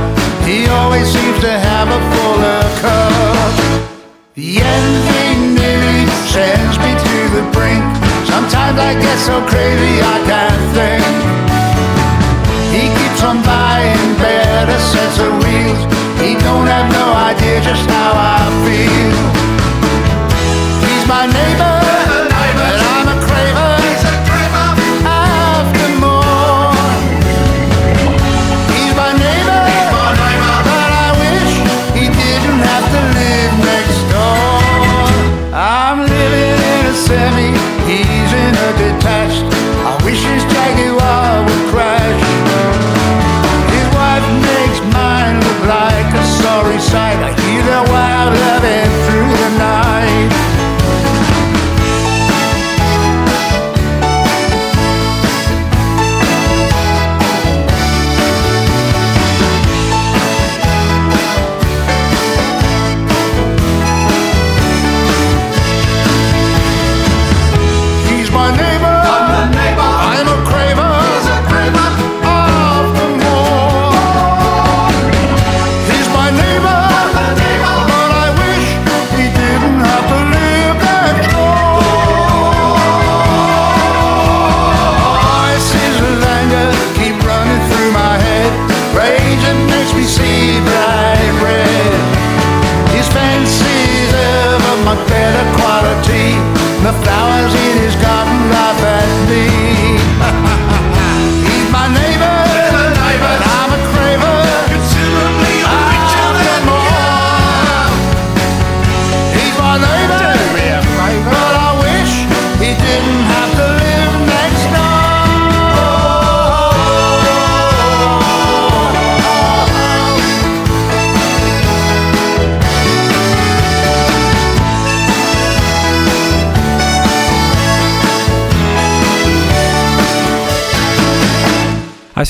he 0.47 0.69
always 0.69 1.11
seems 1.11 1.39
to 1.43 1.51
have 1.51 1.89
a 1.91 2.01
fuller 2.11 2.63
cup. 2.83 3.53
The 4.39 4.63
envy 4.63 5.59
nearly 5.59 6.07
sends 6.31 6.79
me 6.79 6.93
to 6.95 7.17
the 7.35 7.45
brink. 7.51 7.83
Sometimes 8.31 8.79
I 8.79 8.95
get 8.95 9.19
so 9.19 9.43
crazy 9.51 9.95
I 10.15 10.19
can't 10.31 10.65
think. 10.77 11.05
He 12.71 12.85
keeps 12.95 13.23
on 13.27 13.43
buying 13.43 14.11
better 14.23 14.79
sets 14.79 15.19
of 15.19 15.33
wheels. 15.43 15.83
He 16.23 16.39
don't 16.47 16.69
have 16.71 16.87
no 16.95 17.07
idea 17.31 17.59
just 17.61 17.91
how 17.91 18.13
I 18.15 18.43
feel 18.63 19.54
my 21.07 21.27
neighbor. 21.27 21.84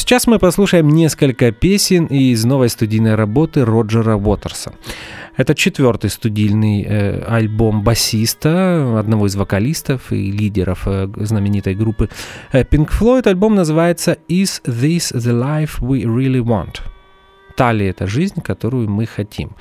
Сейчас 0.04 0.26
мы 0.26 0.38
послушаем 0.38 0.90
несколько 0.90 1.50
песен 1.50 2.04
из 2.04 2.44
новой 2.44 2.68
студийной 2.68 3.14
работы 3.14 3.64
Роджера 3.64 4.16
Уотерса. 4.16 4.74
Это 5.36 5.54
четвертый 5.54 6.10
студийный 6.10 6.84
э, 6.86 7.24
альбом 7.26 7.82
басиста, 7.82 8.98
одного 9.00 9.26
из 9.26 9.34
вокалистов 9.34 10.12
и 10.12 10.30
лидеров 10.30 10.82
э, 10.86 11.08
знаменитой 11.16 11.74
группы 11.74 12.10
э, 12.52 12.64
Pink 12.64 12.90
Floyd. 12.90 13.26
Альбом 13.26 13.54
называется 13.54 14.18
«Is 14.28 14.62
This 14.66 15.14
the 15.14 15.32
Life 15.32 15.80
We 15.80 16.02
Really 16.02 16.42
Want?» 16.42 16.82
та 17.56 17.72
ли 17.72 17.86
это 17.86 18.06
жизнь, 18.06 18.42
которую 18.42 18.90
мы 18.90 19.06
хотим. 19.06 19.52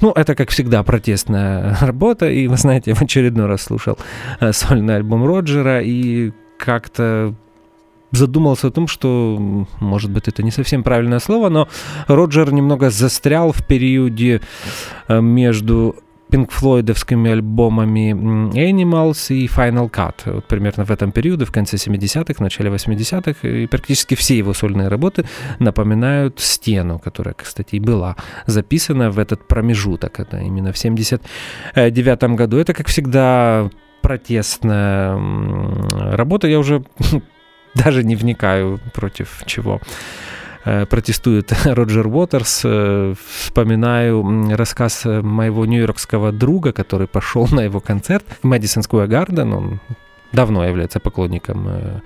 Ну, 0.00 0.10
это, 0.10 0.34
как 0.34 0.50
всегда, 0.50 0.82
протестная 0.82 1.76
работа, 1.80 2.28
и, 2.28 2.48
вы 2.48 2.56
знаете, 2.56 2.90
я 2.90 2.94
в 2.96 3.02
очередной 3.02 3.46
раз 3.46 3.62
слушал 3.62 3.96
э, 4.40 4.52
сольный 4.52 4.96
альбом 4.96 5.24
Роджера, 5.24 5.80
и 5.80 6.32
как-то 6.58 7.34
задумался 8.12 8.68
о 8.68 8.70
том, 8.70 8.88
что, 8.88 9.66
может 9.80 10.10
быть, 10.10 10.28
это 10.28 10.42
не 10.42 10.50
совсем 10.50 10.82
правильное 10.82 11.18
слово, 11.18 11.48
но 11.48 11.68
Роджер 12.08 12.52
немного 12.52 12.90
застрял 12.90 13.52
в 13.52 13.66
периоде 13.66 14.40
э, 15.08 15.20
между 15.20 15.96
Pink 16.30 16.50
Флойдовскими 16.50 17.30
альбомами 17.30 18.12
Animals 18.52 19.34
и 19.34 19.46
Final 19.46 19.90
Cut. 19.90 20.14
Вот 20.26 20.44
примерно 20.46 20.84
в 20.84 20.90
этом 20.90 21.12
периоде, 21.12 21.44
в 21.44 21.52
конце 21.52 21.76
70-х, 21.76 22.34
в 22.34 22.40
начале 22.40 22.70
80-х, 22.70 23.48
и 23.48 23.66
практически 23.66 24.14
все 24.16 24.36
его 24.36 24.52
сольные 24.52 24.88
работы 24.88 25.24
напоминают 25.60 26.40
«Стену», 26.40 26.98
которая, 26.98 27.34
кстати, 27.34 27.76
и 27.76 27.80
была 27.80 28.16
записана 28.46 29.10
в 29.10 29.18
этот 29.18 29.46
промежуток. 29.46 30.18
Это 30.18 30.38
именно 30.38 30.72
в 30.72 30.78
79 30.78 32.22
году. 32.36 32.58
Это, 32.58 32.74
как 32.74 32.88
всегда, 32.88 33.70
протестная 34.02 35.16
работа. 36.16 36.48
Я 36.48 36.58
уже 36.58 36.84
даже 37.76 38.04
не 38.04 38.16
вникаю 38.16 38.80
против 38.92 39.42
чего 39.46 39.80
э, 40.64 40.86
протестует 40.86 41.52
Роджер 41.64 42.06
Уотерс. 42.06 42.62
Э, 42.64 43.14
вспоминаю 43.28 44.56
рассказ 44.56 45.04
моего 45.04 45.66
нью-йоркского 45.66 46.32
друга, 46.32 46.72
который 46.72 47.06
пошел 47.06 47.46
на 47.52 47.60
его 47.60 47.80
концерт 47.80 48.24
в 48.42 48.46
Мэдисон 48.46 48.82
Сквер 48.82 49.06
Гарден. 49.06 49.52
Он 49.52 49.80
давно 50.32 50.64
является 50.64 51.00
поклонником 51.00 52.02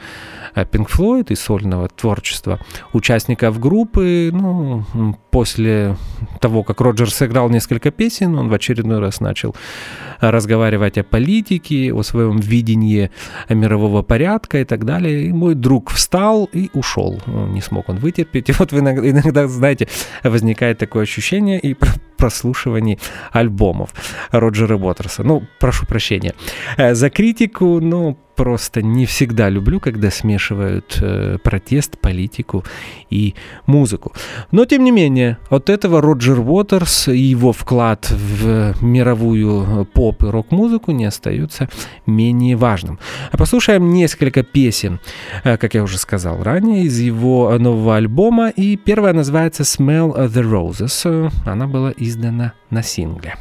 Pink 0.54 0.86
э, 0.88 0.96
Floyd 0.96 1.26
и 1.30 1.34
сольного 1.34 1.88
творчества 1.88 2.58
участников 2.92 3.58
группы. 3.58 4.30
Ну, 4.32 4.84
после 5.30 5.96
того, 6.40 6.62
как 6.62 6.80
Роджер 6.80 7.10
сыграл 7.10 7.48
несколько 7.50 7.90
песен, 7.90 8.36
он 8.36 8.48
в 8.48 8.54
очередной 8.54 8.98
раз 8.98 9.20
начал 9.20 9.54
разговаривать 10.20 10.98
о 10.98 11.02
политике, 11.02 11.92
о 11.92 12.02
своем 12.02 12.38
видении 12.38 13.10
мирового 13.48 14.02
порядка 14.02 14.58
и 14.58 14.64
так 14.64 14.84
далее. 14.84 15.24
И 15.24 15.32
мой 15.32 15.54
друг 15.54 15.90
встал 15.90 16.48
и 16.52 16.70
ушел. 16.74 17.20
Ну, 17.26 17.46
не 17.46 17.60
смог 17.60 17.88
он 17.88 17.96
вытерпеть. 17.96 18.48
И 18.48 18.52
вот 18.52 18.72
иногда, 18.72 19.08
иногда 19.08 19.48
знаете, 19.48 19.88
возникает 20.22 20.78
такое 20.78 21.02
ощущение 21.02 21.58
и 21.58 21.74
прослушивании 22.20 22.98
альбомов 23.32 23.94
Роджера 24.30 24.76
Уотерса. 24.76 25.24
Ну, 25.24 25.42
прошу 25.58 25.86
прощения 25.86 26.34
э, 26.76 26.94
за 26.94 27.10
критику, 27.10 27.80
но 27.80 28.16
просто 28.40 28.80
не 28.80 29.04
всегда 29.04 29.50
люблю, 29.50 29.80
когда 29.80 30.10
смешивают 30.10 30.96
э, 31.02 31.36
протест, 31.44 31.98
политику 31.98 32.64
и 33.10 33.34
музыку. 33.66 34.14
Но, 34.50 34.64
тем 34.64 34.82
не 34.82 34.92
менее, 34.92 35.36
от 35.50 35.68
этого 35.68 36.00
Роджер 36.00 36.40
Уотерс 36.40 37.08
и 37.08 37.18
его 37.18 37.52
вклад 37.52 38.10
в 38.10 38.82
мировую 38.82 39.84
поп 39.92 40.22
и 40.22 40.26
рок-музыку 40.26 40.92
не 40.92 41.04
остается 41.04 41.68
менее 42.06 42.56
важным. 42.56 42.98
А 43.30 43.36
послушаем 43.36 43.92
несколько 43.92 44.42
песен, 44.42 45.00
э, 45.44 45.58
как 45.58 45.74
я 45.74 45.82
уже 45.82 45.98
сказал 45.98 46.42
ранее, 46.42 46.84
из 46.84 46.98
его 46.98 47.54
нового 47.58 47.96
альбома. 47.96 48.48
И 48.48 48.78
первая 48.78 49.12
называется 49.12 49.64
«Smell 49.64 50.16
the 50.16 50.42
Roses». 50.42 51.30
Она 51.44 51.66
была 51.66 51.92
издана 51.94 52.54
на 52.70 52.82
сингле. 52.82 53.34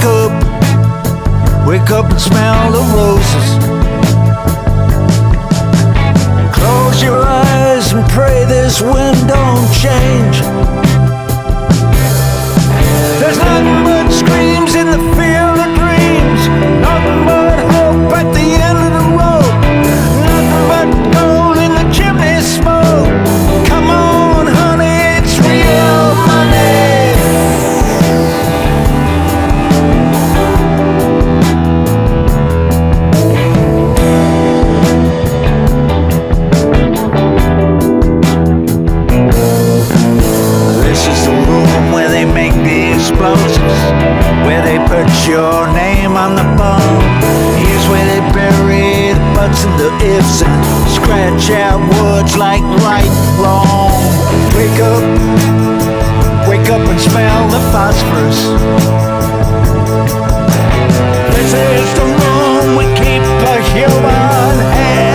wake 0.00 0.08
up, 0.08 1.66
wake 1.66 1.90
up 1.90 2.10
and 2.10 2.20
smell 2.20 2.72
the 2.72 2.80
roses. 2.96 3.48
Close 6.54 7.02
your 7.02 7.22
eyes 7.22 7.92
and 7.92 8.08
pray 8.10 8.44
this 8.46 8.80
wind 8.80 9.28
don't 9.28 9.72
change. 9.74 10.40
There's 13.20 13.38
nothing 13.38 13.84
but 13.84 14.10
screams 14.10 14.74
in 14.74 14.86
the 14.86 14.98
field 15.16 15.58
of 15.58 15.76
dreams, 15.76 16.48
nothing 16.80 17.24
but. 17.26 17.69
your 45.30 45.72
name 45.72 46.16
on 46.16 46.34
the 46.34 46.42
bone. 46.58 46.98
Here's 47.62 47.86
where 47.86 48.04
they 48.10 48.20
bury 48.34 49.14
the 49.14 49.26
butts 49.32 49.62
and 49.64 49.78
the 49.78 49.90
ifs 50.02 50.42
and 50.42 50.58
scratch 50.90 51.50
out 51.50 51.80
words 52.02 52.36
like 52.36 52.64
right, 52.82 53.14
wrong. 53.38 53.94
Wake 54.58 54.80
up, 54.92 55.04
wake 56.50 56.68
up 56.68 56.82
and 56.82 57.00
smell 57.00 57.46
the 57.48 57.62
phosphorus. 57.70 58.40
This 61.36 61.52
is 61.54 61.88
the 61.94 62.06
room 62.20 62.76
we 62.76 62.86
keep 62.98 63.22
the 63.22 63.56
human 63.70 64.58
hand. 64.74 65.09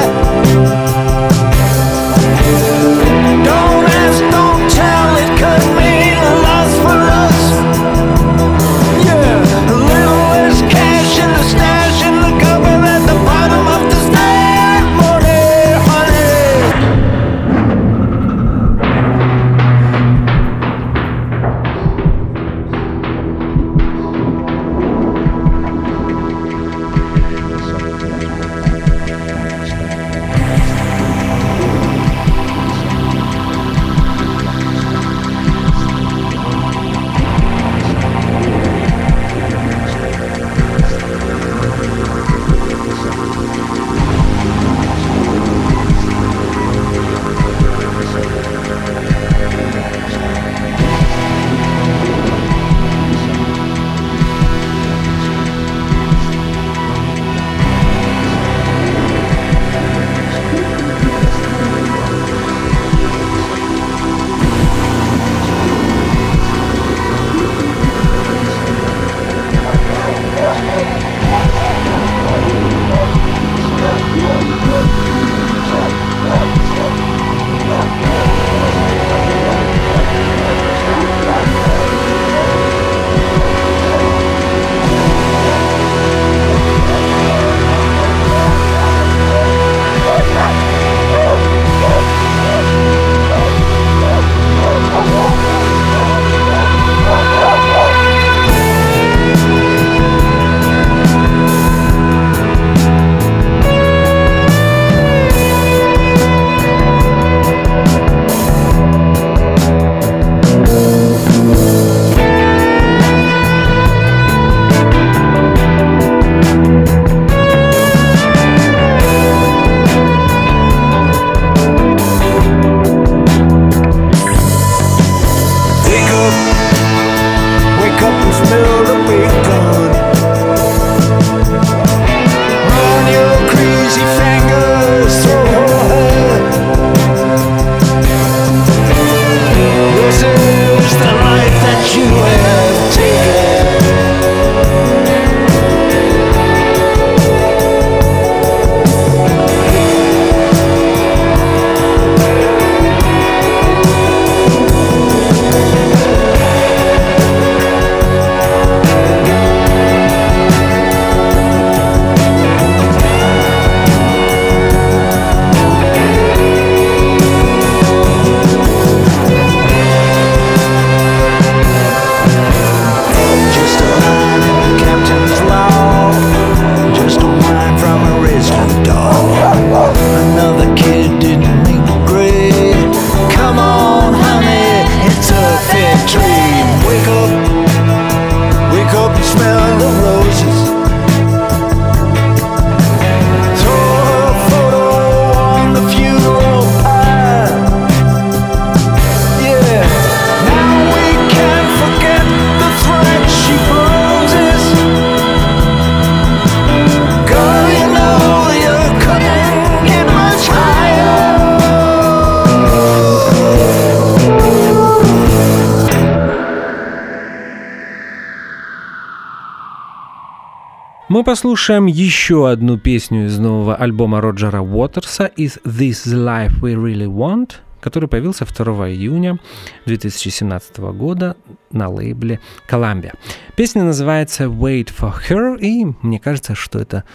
Мы 221.15 221.23
послушаем 221.23 221.85
еще 221.85 222.51
одну 222.51 222.77
песню 222.77 223.27
из 223.27 223.39
нового 223.39 223.73
альбома 223.73 224.19
Роджера 224.19 224.59
Уотерса 224.59 225.31
«Is 225.37 225.61
This 225.63 226.05
the 226.05 226.17
Life 226.17 226.59
We 226.59 226.75
Really 226.75 227.07
Want?», 227.07 227.51
который 227.79 228.09
появился 228.09 228.43
2 228.43 228.89
июня 228.89 229.39
2017 229.85 230.77
года 230.91 231.37
на 231.71 231.87
лейбле 231.87 232.41
Columbia. 232.69 233.13
Песня 233.55 233.83
называется 233.83 234.43
«Wait 234.43 234.89
for 234.93 235.13
Her», 235.29 235.57
и 235.57 235.85
мне 236.01 236.19
кажется, 236.19 236.53
что 236.53 236.79
это 236.79 237.05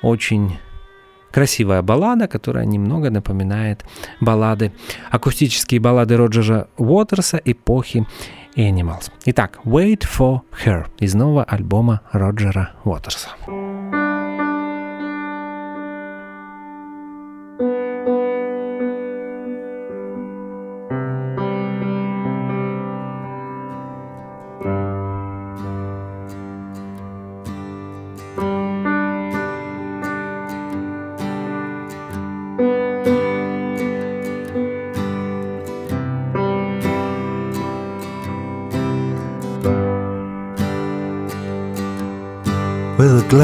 очень 0.00 0.56
красивая 1.30 1.82
баллада, 1.82 2.28
которая 2.28 2.64
немного 2.64 3.10
напоминает 3.10 3.84
баллады, 4.22 4.72
акустические 5.10 5.80
баллады 5.80 6.16
Роджера 6.16 6.68
Уотерса 6.78 7.38
эпохи 7.44 8.06
Animals. 8.60 9.10
Итак, 9.24 9.60
Wait 9.64 10.00
for 10.00 10.40
Her 10.64 10.86
из 10.98 11.14
нового 11.14 11.44
альбома 11.44 12.02
Роджера 12.12 12.72
Уотерса. 12.84 13.30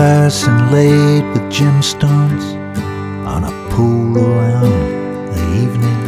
With 0.07 0.13
a 0.13 0.19
glass 0.19 0.47
inlaid 0.47 1.25
with 1.33 1.43
gemstones 1.53 2.45
on 3.27 3.45
a 3.45 3.51
pool 3.71 4.19
around 4.19 4.73
the 5.33 5.43
evening. 5.63 6.03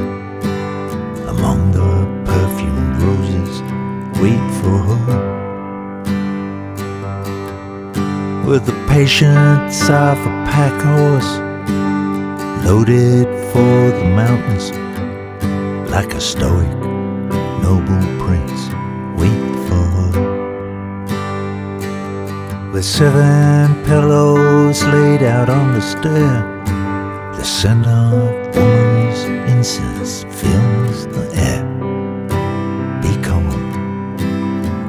Among 1.26 1.72
the 1.72 2.06
perfumed 2.24 3.02
roses 3.02 3.62
wait 4.20 4.46
for 4.60 4.78
her. 4.88 5.06
With 8.46 8.64
the 8.66 8.78
patience 8.88 9.82
of 9.84 10.18
a 10.18 10.32
pack 10.46 10.80
horse 10.80 11.32
loaded 12.64 13.26
for 13.52 13.90
the 13.98 14.04
mountains 14.14 14.70
like 15.90 16.14
a 16.14 16.20
stoic 16.20 16.68
noble 17.62 18.17
with 22.78 22.84
seven 22.84 23.74
pillows 23.86 24.84
laid 24.84 25.24
out 25.24 25.50
on 25.50 25.74
the 25.74 25.80
stair. 25.80 26.62
The 27.36 27.42
scent 27.42 27.84
of 27.84 28.54
woman's 28.54 29.24
incense 29.50 30.22
fills 30.40 31.08
the 31.08 31.26
air. 31.50 31.64
Be 33.02 33.12
calm 33.26 33.50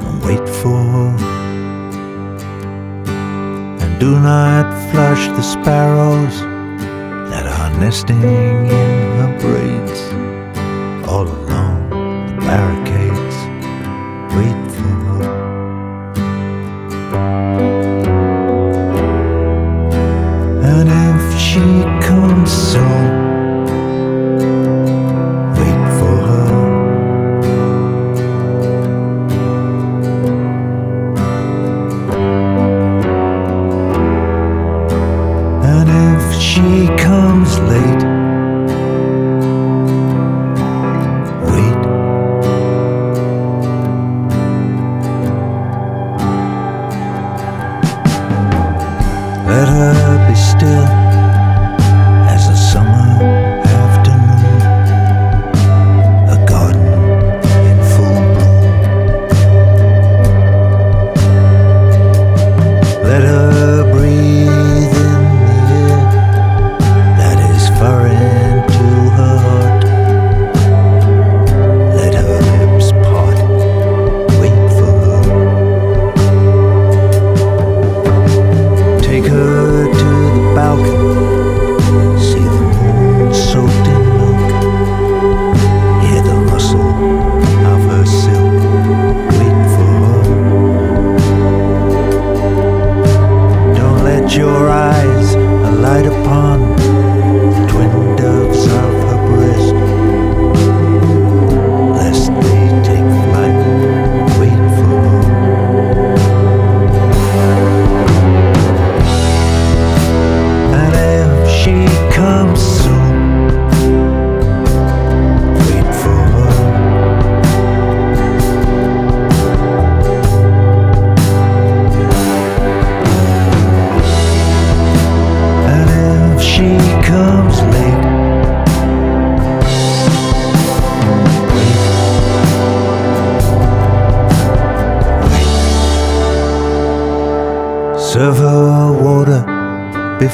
and 0.06 0.22
wait 0.22 0.48
for. 0.60 0.86
And 3.82 3.98
do 3.98 4.20
not 4.20 4.66
flush 4.92 5.26
the 5.26 5.42
sparrows 5.42 6.36
that 7.32 7.46
are 7.46 7.80
nesting 7.80 8.22
in 8.22 8.99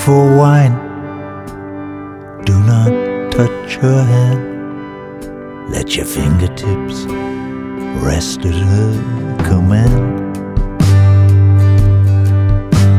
before 0.07 0.37
wine. 0.37 0.77
Do 2.45 2.57
not 2.61 3.33
touch 3.33 3.75
her 3.75 4.05
hand. 4.05 5.73
Let 5.73 5.97
your 5.97 6.07
fingertips 6.07 7.07
rest 8.01 8.45
at 8.45 8.55
her 8.55 8.93
command. 9.49 10.07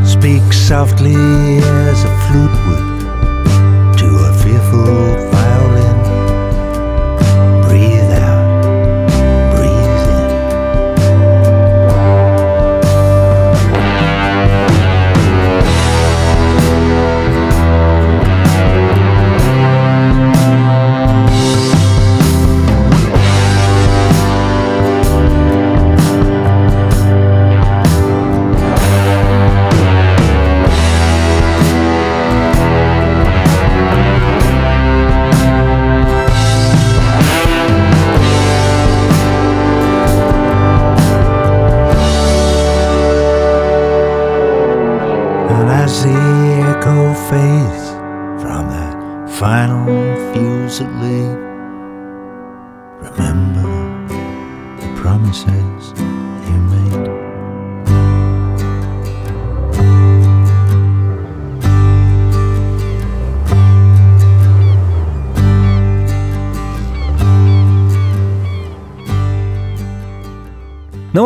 Speak 0.05 0.51
softly 0.51 1.15
as 1.15 2.03
a 2.03 2.13
flute 2.27 2.57
would 2.67 2.86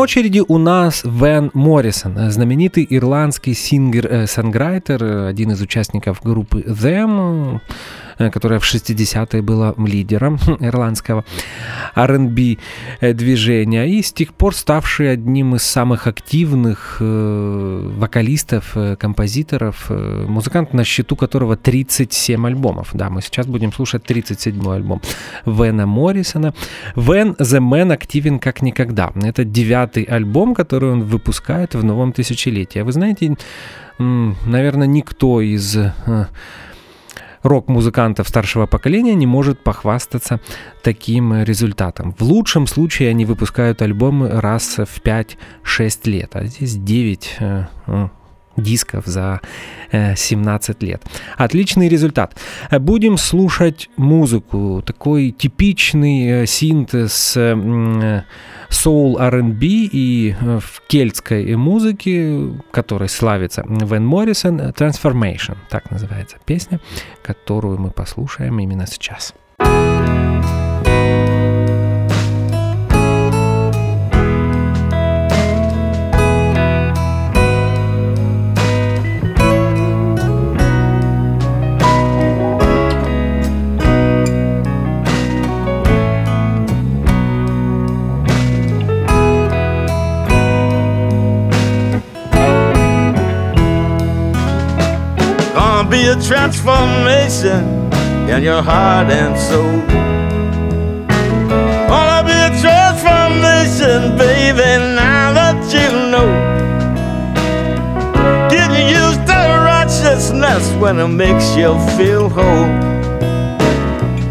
очереди 0.02 0.44
у 0.48 0.58
нас 0.58 1.04
Ван 1.04 1.52
Моррисон, 1.54 2.32
знаменитый 2.32 2.88
ирландский 2.90 3.54
singer-songwriter, 3.54 5.28
один 5.28 5.52
из 5.52 5.62
участников 5.62 6.22
группы 6.24 6.62
Them, 6.62 7.62
Э, 8.22 8.30
которая 8.30 8.60
в 8.60 8.64
60-е 8.64 9.42
была 9.42 9.74
лидером 9.78 10.36
ирландского 10.60 11.26
R&B 11.96 12.58
э, 13.00 13.14
движения 13.14 13.88
и 13.88 14.02
с 14.02 14.12
тех 14.12 14.34
пор 14.34 14.56
ставший 14.56 15.12
одним 15.12 15.56
из 15.56 15.64
самых 15.64 16.08
активных 16.08 16.98
э, 17.00 17.90
вокалистов, 17.98 18.76
композиторов, 18.98 19.90
музыкант, 19.90 20.74
на 20.74 20.84
счету 20.84 21.16
которого 21.16 21.58
37 21.58 22.48
альбомов. 22.48 22.90
Да, 22.94 23.10
мы 23.10 23.22
сейчас 23.22 23.48
будем 23.48 23.74
слушать 23.74 24.04
37-й 24.06 24.76
альбом 24.76 25.02
Вена 25.46 25.86
Моррисона. 25.86 26.54
Вен 26.96 27.36
The 27.40 27.60
Man 27.60 27.94
активен 27.94 28.40
как 28.40 28.62
никогда. 28.62 29.12
Это 29.16 29.44
девятый 29.44 30.04
альбом, 30.04 30.56
который 30.56 30.92
он 30.92 31.04
выпускает 31.04 31.76
в 31.76 31.84
новом 31.84 32.14
тысячелетии. 32.14 32.80
А 32.80 32.86
вы 32.86 32.92
знаете, 32.92 33.36
наверное, 33.98 34.88
никто 34.88 35.42
из 35.42 35.78
рок-музыкантов 37.44 38.28
старшего 38.28 38.66
поколения 38.66 39.16
не 39.16 39.28
может 39.28 39.64
похвастаться 39.64 40.40
таким 40.84 41.44
результатом. 41.44 42.16
В 42.18 42.24
лучшем 42.24 42.68
случае 42.68 43.10
они 43.10 43.26
выпускают 43.26 43.82
альбомы 43.82 44.30
раз 44.30 44.78
в 44.78 45.02
5-6 45.02 45.38
лет, 46.06 46.36
а 46.36 46.46
здесь 46.46 46.76
9 46.76 47.38
э, 47.40 47.66
дисков 48.58 49.06
за 49.06 49.42
17 49.92 50.84
лет. 50.84 51.04
Отличный 51.38 51.90
результат. 51.90 52.38
Будем 52.72 53.18
слушать 53.18 53.90
музыку, 53.98 54.82
такой 54.86 55.32
типичный 55.32 56.44
э, 56.44 56.46
синтез 56.46 57.38
соул 58.72 59.18
R&B 59.20 59.66
и 59.66 60.36
э, 60.40 60.60
в 60.60 60.82
кельтской 60.88 61.56
музыке, 61.56 62.50
которой 62.72 63.10
славится 63.10 63.64
Вен 63.68 64.06
Моррисон, 64.06 64.60
Transformation, 64.60 65.58
так 65.70 65.92
называется 65.92 66.38
песня, 66.46 66.80
которую 67.22 67.80
мы 67.80 67.92
послушаем 67.92 68.60
именно 68.60 68.88
сейчас. 68.88 69.34
Be 95.92 96.08
a 96.08 96.16
transformation 96.22 97.92
in 98.30 98.42
your 98.42 98.62
heart 98.62 99.12
and 99.12 99.38
soul. 99.38 99.76
Wanna 101.92 102.24
be 102.24 102.38
a 102.50 102.52
transformation, 102.64 104.16
baby, 104.18 104.72
now 104.96 105.34
that 105.34 105.60
you 105.76 105.90
know. 106.12 106.30
Get 108.50 108.72
used 108.88 109.28
to 109.28 109.40
righteousness 109.72 110.64
when 110.80 110.98
it 110.98 111.10
makes 111.10 111.58
you 111.58 111.78
feel 111.98 112.30
whole. 112.30 112.72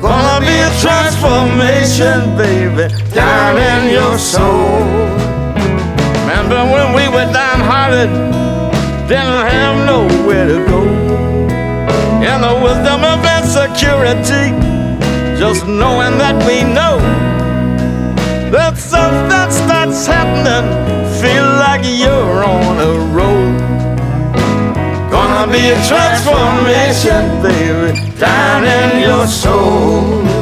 Gonna 0.01 0.41
be 0.41 0.57
a 0.71 0.73
transformation, 0.81 2.39
baby, 2.39 2.89
down 3.13 3.59
in 3.59 3.93
your 3.93 4.17
soul. 4.17 4.81
Remember 6.23 6.61
when 6.75 6.95
we 6.95 7.07
were 7.15 7.31
downhearted, 7.31 8.09
didn't 9.07 9.45
have 9.53 9.77
nowhere 9.85 10.47
to 10.49 10.59
go 10.65 10.70
and 12.23 12.45
the 12.45 12.55
wisdom 12.63 13.03
of 13.05 13.25
insecurity. 13.39 14.53
Just 15.39 15.67
knowing 15.67 16.19
that 16.19 16.37
we 16.47 16.63
know 16.63 16.99
that 18.51 18.77
something 18.77 19.51
starts 19.51 20.07
happening, 20.07 20.67
feel 21.21 21.49
like 21.65 21.83
you're 21.85 22.45
on 22.45 22.77
a 22.79 22.95
road. 23.17 23.57
Gonna 25.11 25.51
be 25.51 25.71
a 25.71 25.79
transformation, 25.89 27.41
baby, 27.43 27.99
down 28.19 28.65
in 28.65 29.01
your 29.01 29.27
soul. 29.27 30.40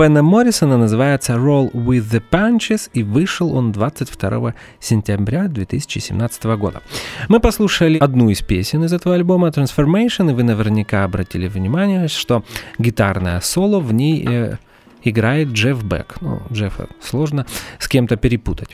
Вена 0.00 0.22
Моррисона 0.22 0.78
называется 0.78 1.34
Roll 1.34 1.70
with 1.72 2.10
the 2.10 2.22
Punches 2.30 2.88
и 2.94 3.02
вышел 3.02 3.54
он 3.54 3.70
22 3.70 4.54
сентября 4.78 5.46
2017 5.46 6.44
года. 6.56 6.80
Мы 7.28 7.38
послушали 7.38 7.98
одну 7.98 8.30
из 8.30 8.40
песен 8.40 8.82
из 8.82 8.94
этого 8.94 9.14
альбома 9.14 9.48
Transformation, 9.48 10.30
и 10.30 10.32
вы 10.32 10.42
наверняка 10.42 11.04
обратили 11.04 11.48
внимание, 11.48 12.08
что 12.08 12.44
гитарное 12.78 13.40
соло 13.42 13.78
в 13.78 13.92
ней 13.92 14.26
э, 14.26 14.56
играет 15.02 15.48
Джефф 15.48 15.84
Бек. 15.84 16.16
Ну, 16.22 16.40
Джеффа 16.50 16.88
сложно 17.02 17.44
с 17.78 17.86
кем-то 17.86 18.16
перепутать. 18.16 18.70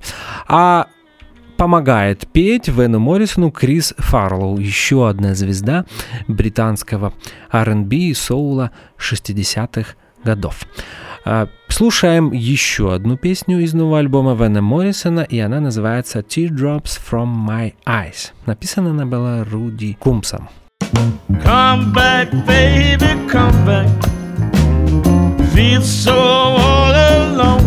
А 0.47 0.87
помогает 1.57 2.29
петь 2.29 2.69
Вену 2.69 3.01
Моррисону 3.01 3.51
Крис 3.51 3.95
Фарлоу, 3.99 4.59
еще 4.59 5.09
одна 5.09 5.35
звезда 5.35 5.87
британского 6.29 7.15
R&B 7.51 7.97
и 7.97 8.15
соула 8.15 8.71
60-х 8.97 9.97
годов. 10.23 10.61
А, 11.29 11.49
слушаем 11.67 12.31
еще 12.31 12.95
одну 12.95 13.17
песню 13.17 13.59
из 13.59 13.75
нового 13.75 13.99
альбома 13.99 14.35
Вена 14.35 14.63
Моррисона, 14.63 15.23
и 15.23 15.41
она 15.41 15.59
называется 15.59 16.21
Teardrops 16.21 17.01
from 17.11 17.27
My 17.45 17.75
Eyes. 17.85 18.31
Написана 18.47 18.91
она 18.91 19.07
была 19.07 19.43
Руди 19.43 19.97
Кумсом. 19.99 20.49
Come 21.43 21.93
back, 21.93 22.31
baby, 22.47 23.09
come 23.29 23.53
back. 23.67 23.89
Feel 25.53 25.83
so 25.83 26.15
all 26.15 26.95
alone. 26.95 27.61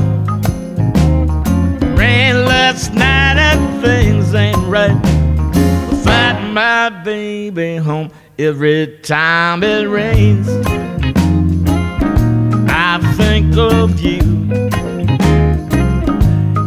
Rain 1.97 2.45
last 2.45 2.93
night 2.93 3.35
and 3.35 3.83
things 3.83 4.33
ain't 4.33 4.55
right. 4.69 4.95
Find 6.05 6.53
my 6.53 6.89
baby 7.03 7.75
home 7.75 8.09
every 8.37 8.99
time 9.03 9.63
it 9.63 9.85
rains. 9.89 10.47
Think 13.15 13.57
of 13.57 13.99
you. 13.99 14.19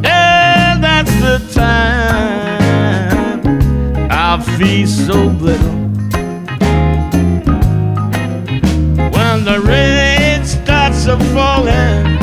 And 0.05 0.83
that's 0.83 1.15
the 1.21 1.39
time 1.53 3.41
I 4.11 4.41
feel 4.59 4.87
so 4.87 5.27
little. 5.47 5.81
When 9.15 9.45
the 9.45 9.61
rain 9.61 10.45
starts 10.45 11.07
a 11.07 11.19
falling, 11.33 12.19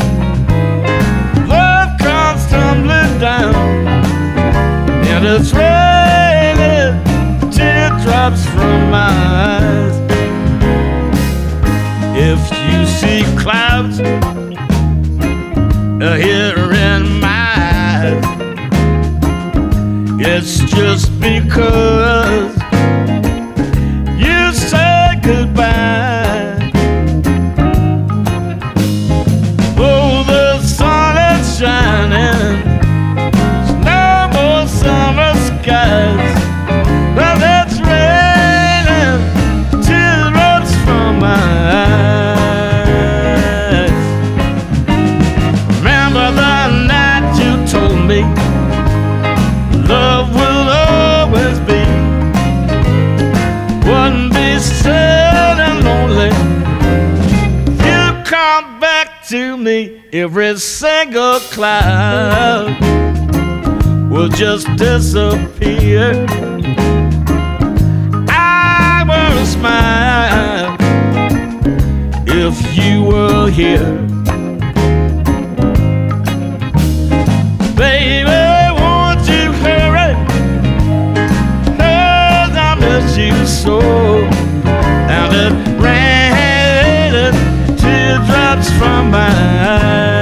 love 1.48 2.00
comes 2.00 2.46
tumbling 2.48 3.20
down, 3.20 3.56
and 5.06 5.26
it's 5.26 5.54
raining 5.54 7.02
teardrops 7.52 8.46
from 8.46 8.90
my 8.92 9.10
eyes. 9.10 10.09
You 12.80 12.86
see 12.86 13.24
clouds 13.38 14.00
uh, 16.00 16.16
here 16.16 16.72
in 16.72 17.20
my 17.20 17.54
eyes, 17.58 18.24
it's 20.18 20.60
just 20.72 21.12
because 21.20 22.59
every 60.12 60.58
single 60.58 61.40
cloud 61.52 62.76
will 64.10 64.30
just 64.30 64.68
disappear. 64.76 66.26
I 68.28 69.04
will 69.08 69.46
smile 69.46 70.76
if 72.28 72.76
you 72.76 73.04
were 73.04 73.50
here. 73.50 74.08
Baby, 77.76 78.42
won't 78.80 79.28
you 79.30 79.52
hurry? 79.64 80.16
'Cause 81.78 82.56
I 82.58 82.76
miss 82.80 83.18
you 83.18 83.46
so. 83.46 83.80
And 85.10 85.34
it 85.34 85.80
teardrops 85.80 86.19
from 88.68 89.12
my 89.12 89.28
eyes. 89.28 90.19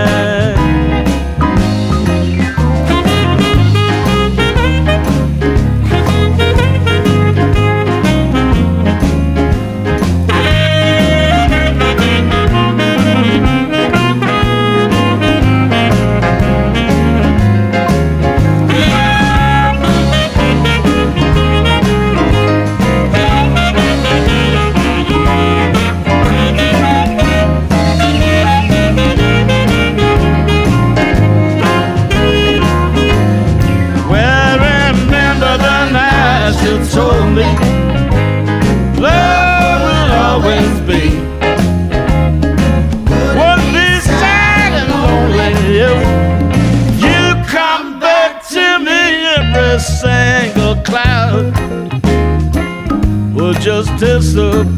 the 54.38 54.77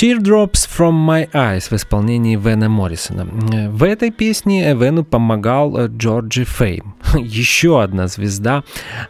Teardrops 0.00 0.64
from 0.64 0.92
My 0.92 1.28
Eyes 1.32 1.70
в 1.70 1.72
исполнении 1.72 2.36
Вена 2.36 2.68
Моррисона. 2.68 3.24
В 3.68 3.82
этой 3.82 4.12
песне 4.12 4.72
Вену 4.74 5.02
помогал 5.02 5.76
э, 5.76 5.88
Джорджи 5.88 6.44
Фейм, 6.44 6.94
еще 7.16 7.82
одна 7.82 8.06
звезда 8.06 8.62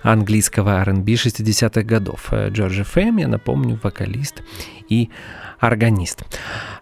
английского 0.02 0.80
R&B 0.80 1.12
60-х 1.12 1.82
годов. 1.82 2.28
Э, 2.30 2.48
Джорджи 2.48 2.84
Фейм, 2.84 3.18
я 3.18 3.28
напомню, 3.28 3.78
вокалист 3.82 4.42
и 4.88 5.10
органист. 5.58 6.24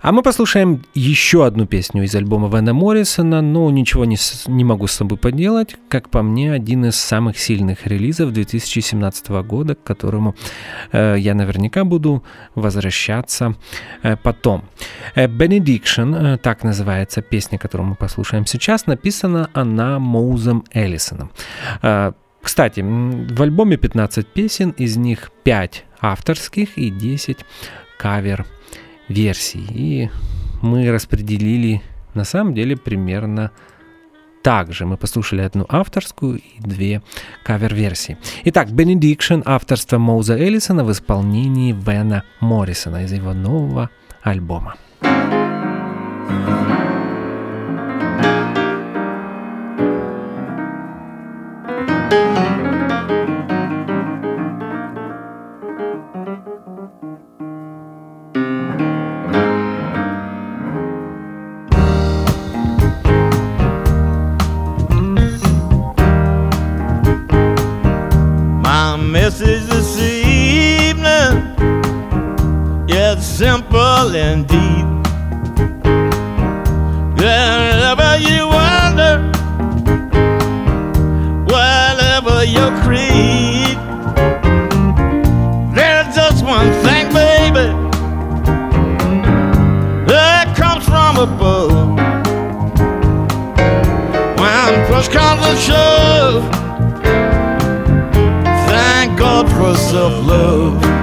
А 0.01 0.13
мы 0.13 0.23
послушаем 0.23 0.85
еще 0.95 1.47
одну 1.47 1.67
песню 1.67 2.05
из 2.05 2.15
альбома 2.15 2.49
Вена 2.55 2.75
Моррисона, 2.75 3.41
но 3.41 3.71
ничего 3.71 4.05
не, 4.05 4.17
не 4.47 4.65
могу 4.65 4.87
с 4.87 4.93
собой 4.93 5.19
поделать. 5.19 5.77
Как 5.89 6.11
по 6.11 6.23
мне, 6.23 6.53
один 6.53 6.85
из 6.85 6.97
самых 6.97 7.39
сильных 7.39 7.87
релизов 7.87 8.33
2017 8.33 9.29
года, 9.29 9.75
к 9.75 9.83
которому 9.83 10.35
э, 10.93 11.17
я 11.19 11.35
наверняка 11.35 11.85
буду 11.85 12.23
возвращаться 12.55 13.55
э, 14.03 14.17
потом. 14.17 14.65
Э, 15.15 15.27
Benediction, 15.27 16.35
э, 16.35 16.39
так 16.39 16.65
называется 16.65 17.23
песня, 17.23 17.59
которую 17.59 17.89
мы 17.89 17.95
послушаем 17.95 18.47
сейчас, 18.47 18.87
написана 18.87 19.51
она 19.55 19.99
Моузом 19.99 20.65
Эллисоном. 20.73 21.31
Э, 21.83 22.13
кстати, 22.43 22.81
в 22.81 23.43
альбоме 23.43 23.77
15 23.77 24.25
песен, 24.27 24.71
из 24.71 24.97
них 24.97 25.33
5 25.43 25.85
авторских 26.01 26.79
и 26.79 26.91
10 26.91 27.39
кавер-версий. 29.09 29.67
И 29.71 30.11
мы 30.63 30.91
распределили 30.91 31.83
на 32.15 32.25
самом 32.25 32.55
деле 32.55 32.77
примерно 32.77 33.51
так 34.43 34.73
же. 34.73 34.87
Мы 34.87 34.97
послушали 34.97 35.43
одну 35.43 35.67
авторскую 35.69 36.39
и 36.39 36.61
две 36.61 37.03
кавер-версии. 37.45 38.17
Итак, 38.45 38.69
Benediction 38.69 39.43
авторства 39.45 39.99
Моуза 39.99 40.37
Эллисона 40.37 40.85
в 40.85 40.93
исполнении 40.93 41.73
Вена 41.73 42.23
Моррисона 42.41 43.05
из 43.05 43.13
его 43.13 43.33
нового 43.33 43.91
альбома. 44.23 44.75
My 46.39 46.66
and 74.15 74.47
deep. 74.47 74.87
Wherever 77.19 78.17
you 78.19 78.47
wander, 78.47 79.19
whatever 81.45 82.45
your 82.45 82.71
creed, 82.83 83.77
there's 85.75 86.15
just 86.15 86.45
one 86.45 86.71
thing, 86.85 87.13
baby, 87.13 87.69
that 90.07 90.55
comes 90.57 90.85
from 90.85 91.17
above. 91.19 91.97
When 94.39 94.87
push 94.87 95.09
comes 95.09 95.43
to 95.47 95.57
shove. 95.57 96.45
Thank 98.69 99.19
God 99.19 99.49
for 99.49 99.75
self-love. 99.77 100.96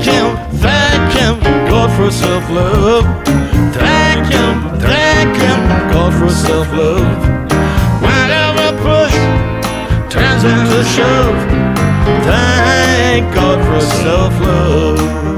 Thank 0.00 0.04
Him, 0.04 0.58
thank 0.58 1.12
Him, 1.12 1.40
God 1.68 1.90
for 1.96 2.10
self-love. 2.10 3.04
Thank 3.74 4.32
Him, 4.32 4.78
thank 4.80 5.36
Him, 5.36 5.60
God 5.92 6.12
for 6.18 6.30
self-love. 6.30 7.18
Whenever 8.00 8.72
push 8.80 9.14
turns 10.10 10.44
into 10.44 10.84
shove, 10.84 11.36
thank 12.24 13.34
God 13.34 13.58
for 13.66 13.80
self-love. 13.80 14.98
When 14.98 15.29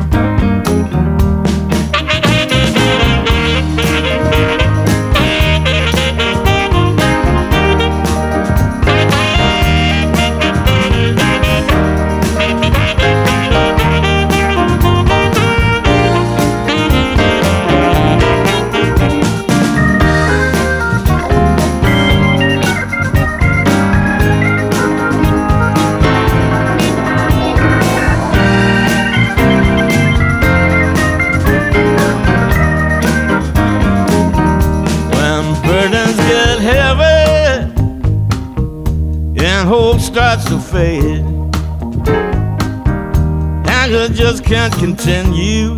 and 43.68 43.92
you 43.92 44.08
just 44.08 44.44
can't 44.44 44.74
continue 44.74 45.70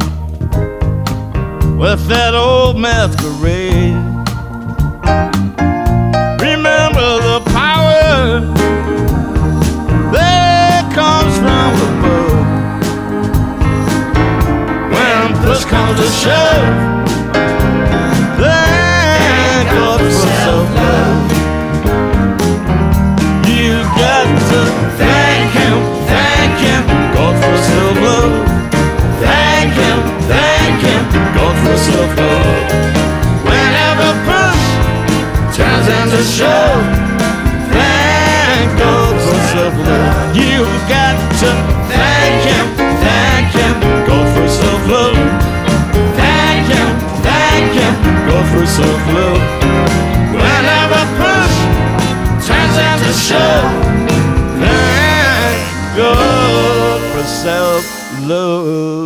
with 1.78 2.06
that 2.08 2.34
old 2.34 2.78
masquerade. 2.78 3.94
Remember 6.40 7.20
the 7.20 7.42
power 7.50 8.40
that 10.12 10.90
comes 10.94 11.36
from 11.36 11.74
above. 11.90 12.46
When 14.90 15.34
push 15.44 15.64
comes 15.66 16.00
to 16.00 16.06
shove. 16.22 16.83
Into 36.14 36.26
shove, 36.30 36.84
thank 37.72 38.78
God 38.78 39.14
for 39.18 39.38
self-love. 39.50 40.36
You've 40.36 40.88
got 40.88 41.14
to 41.40 41.50
thank 41.90 42.38
Him, 42.46 42.66
thank 43.02 43.50
Him, 43.54 43.74
God 44.06 44.26
for 44.34 44.48
self-love. 44.48 45.16
Thank 46.14 46.66
Him, 46.70 46.90
thank 47.22 47.72
Him, 47.74 47.94
God 48.28 48.46
for 48.52 48.66
self-love. 48.66 49.42
Whenever 50.38 51.02
push 51.18 51.56
turns 52.46 52.76
into 52.88 53.12
shove, 53.26 53.70
thank 54.62 55.96
God 55.96 57.00
for 57.12 57.24
self-love. 57.24 59.03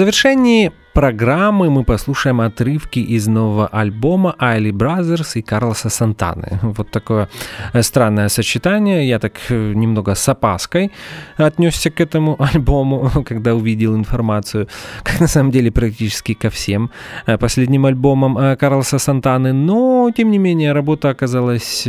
Завершении 0.00 0.72
программы 1.00 1.70
мы 1.70 1.84
послушаем 1.84 2.42
отрывки 2.42 2.98
из 2.98 3.26
нового 3.26 3.68
альбома 3.68 4.34
Isley 4.38 4.70
Brothers 4.70 5.36
и 5.36 5.42
Карлоса 5.42 5.88
Сантаны. 5.88 6.58
Вот 6.76 6.90
такое 6.90 7.28
э, 7.72 7.82
странное 7.82 8.28
сочетание. 8.28 9.08
Я 9.08 9.18
так 9.18 9.32
э, 9.48 9.72
немного 9.74 10.14
с 10.14 10.28
опаской 10.28 10.90
отнесся 11.38 11.90
к 11.90 12.02
этому 12.02 12.36
альбому, 12.54 13.10
когда 13.26 13.54
увидел 13.54 13.96
информацию, 13.96 14.68
как 15.02 15.20
на 15.20 15.26
самом 15.26 15.50
деле 15.50 15.70
практически 15.70 16.34
ко 16.34 16.50
всем 16.50 16.90
э, 17.26 17.38
последним 17.38 17.86
альбомам 17.86 18.56
Карлоса 18.58 18.98
Сантаны. 18.98 19.54
Но, 19.54 20.10
тем 20.14 20.30
не 20.30 20.38
менее, 20.38 20.74
работа 20.74 21.08
оказалась 21.08 21.88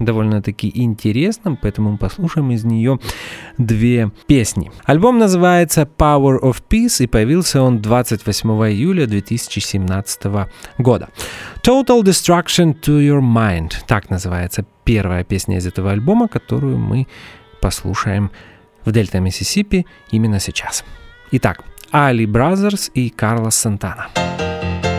довольно-таки 0.00 0.72
интересным, 0.74 1.56
поэтому 1.62 1.92
мы 1.92 1.98
послушаем 1.98 2.50
из 2.50 2.64
нее 2.64 2.98
две 3.58 4.10
песни. 4.26 4.72
Альбом 4.86 5.18
называется 5.18 5.88
Power 5.98 6.40
of 6.40 6.56
Peace 6.68 7.04
и 7.04 7.06
появился 7.06 7.62
он 7.62 7.78
28 7.78 8.39
июля 8.42 9.06
2017 9.06 10.22
года. 10.78 11.08
Total 11.62 12.02
Destruction 12.02 12.78
to 12.80 13.00
Your 13.00 13.20
Mind. 13.20 13.72
Так 13.86 14.10
называется 14.10 14.64
первая 14.84 15.24
песня 15.24 15.58
из 15.58 15.66
этого 15.66 15.92
альбома, 15.92 16.28
которую 16.28 16.78
мы 16.78 17.06
послушаем 17.60 18.30
в 18.84 18.92
Дельта 18.92 19.20
Миссисипи 19.20 19.86
именно 20.10 20.40
сейчас. 20.40 20.84
Итак, 21.32 21.64
Isley 21.92 22.26
Brothers 22.26 22.90
и 22.94 23.10
Карлос 23.10 23.56
Сантана. 23.56 24.08
Sitting 24.16 24.89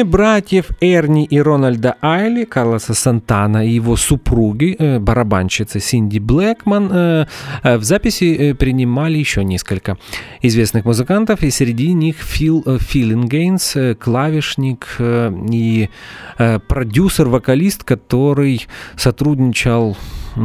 Кроме 0.00 0.12
братьев 0.12 0.70
Эрни 0.80 1.26
и 1.26 1.42
Рональда 1.42 1.96
Айли, 2.00 2.44
Карлоса 2.44 2.94
Сантана 2.94 3.66
и 3.66 3.70
его 3.70 3.96
супруги, 3.96 4.74
э, 4.78 4.98
барабанщицы 4.98 5.78
Синди 5.78 6.18
Блэкман, 6.18 6.90
э, 6.90 7.26
э, 7.62 7.76
в 7.76 7.84
записи 7.84 8.54
принимали 8.54 9.18
еще 9.18 9.44
несколько 9.44 9.98
известных 10.40 10.86
музыкантов, 10.86 11.42
и 11.42 11.50
среди 11.50 11.92
них 11.92 12.16
Фил 12.16 12.64
Филлингейнс, 12.78 13.76
клавишник 13.98 14.86
и 15.52 15.90
продюсер-вокалист, 16.38 17.84
который 17.84 18.66
сотрудничал 18.96 19.98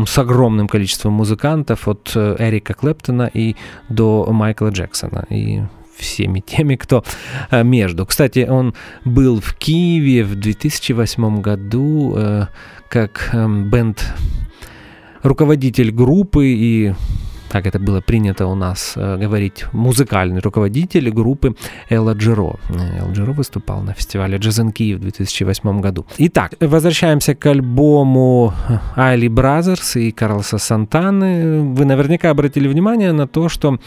с 0.06 0.18
огромным 0.18 0.68
количеством 0.68 1.14
музыкантов 1.14 1.88
от 1.88 2.12
Эрика 2.16 2.74
Клэптона 2.74 3.32
и 3.34 3.56
до 3.88 4.28
Майкла 4.32 4.70
Джексона. 4.70 5.26
И 5.30 5.62
всеми 5.98 6.40
теми, 6.40 6.76
кто 6.76 7.04
э, 7.52 7.64
между. 7.64 8.06
Кстати, 8.06 8.48
он 8.50 8.74
был 9.06 9.40
в 9.42 9.54
Киеве 9.56 10.24
в 10.24 10.36
2008 10.36 11.42
году 11.42 12.14
э, 12.18 12.48
как 12.90 13.30
э, 13.34 13.48
бенд 13.48 14.14
руководитель 15.24 15.92
группы 15.92 16.48
и 16.48 16.94
как 17.56 17.68
это 17.68 17.80
было 17.80 18.02
принято 18.02 18.48
у 18.48 18.56
нас 18.56 18.94
э, 18.98 19.18
говорить, 19.18 19.66
музыкальный 19.72 20.42
руководитель 20.42 21.10
группы 21.10 21.56
Эла 21.90 22.14
Джерро. 22.14 22.56
Э, 22.70 23.00
Эл 23.00 23.14
Джерро 23.14 23.32
выступал 23.32 23.82
на 23.82 23.94
фестивале 23.94 24.38
in 24.38 24.74
Kyiv 24.74 24.98
в 24.98 25.00
2008 25.00 25.82
году. 25.82 26.06
Итак, 26.18 26.52
возвращаемся 26.60 27.34
к 27.34 27.46
альбому 27.46 28.54
Isley 28.98 29.30
Brothers 29.30 29.96
и 29.96 30.12
Карлоса 30.12 30.58
Сантаны. 30.58 31.62
Вы 31.62 31.86
наверняка 31.86 32.30
обратили 32.30 32.68
внимание 32.68 33.14
на 33.14 33.26
то, 33.26 33.48
что 33.48 33.80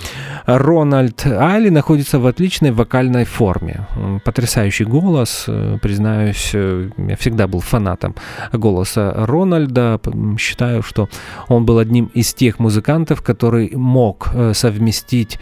Рональд 0.46 1.26
Айли 1.26 1.68
находится 1.68 2.18
в 2.18 2.26
отличной 2.26 2.70
вокальной 2.70 3.24
форме. 3.24 3.86
Потрясающий 4.24 4.84
голос, 4.84 5.44
э, 5.46 5.76
признаюсь, 5.82 6.52
э, 6.54 6.88
я 6.96 7.16
всегда 7.16 7.46
был 7.46 7.60
фанатом 7.60 8.14
голоса 8.50 9.12
Рональда. 9.14 10.00
Считаю, 10.38 10.82
что 10.82 11.08
он 11.48 11.66
был 11.66 11.78
одним 11.78 12.10
из 12.14 12.32
тех 12.32 12.58
музыкантов, 12.58 13.20
который 13.59 13.76
мог 13.76 14.30
э, 14.34 14.54
совместить 14.54 15.38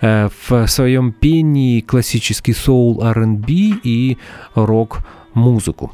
э, 0.00 0.28
в 0.48 0.66
своем 0.66 1.12
пении 1.12 1.80
классический 1.80 2.54
соул 2.54 3.02
R&B 3.02 3.52
и 3.84 4.18
рок-музыку. 4.54 5.92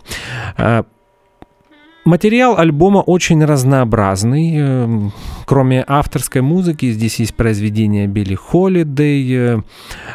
Э, 2.04 2.08
Материал 2.08 2.58
альбома 2.58 2.98
очень 2.98 3.44
разнообразный. 3.44 4.56
Эм, 4.56 5.12
Кроме 5.44 5.84
авторской 5.86 6.40
музыки, 6.40 6.90
здесь 6.92 7.20
есть 7.20 7.34
произведения 7.34 8.06
Билли 8.06 8.34
Холидей, 8.34 9.36
э, 9.36 9.62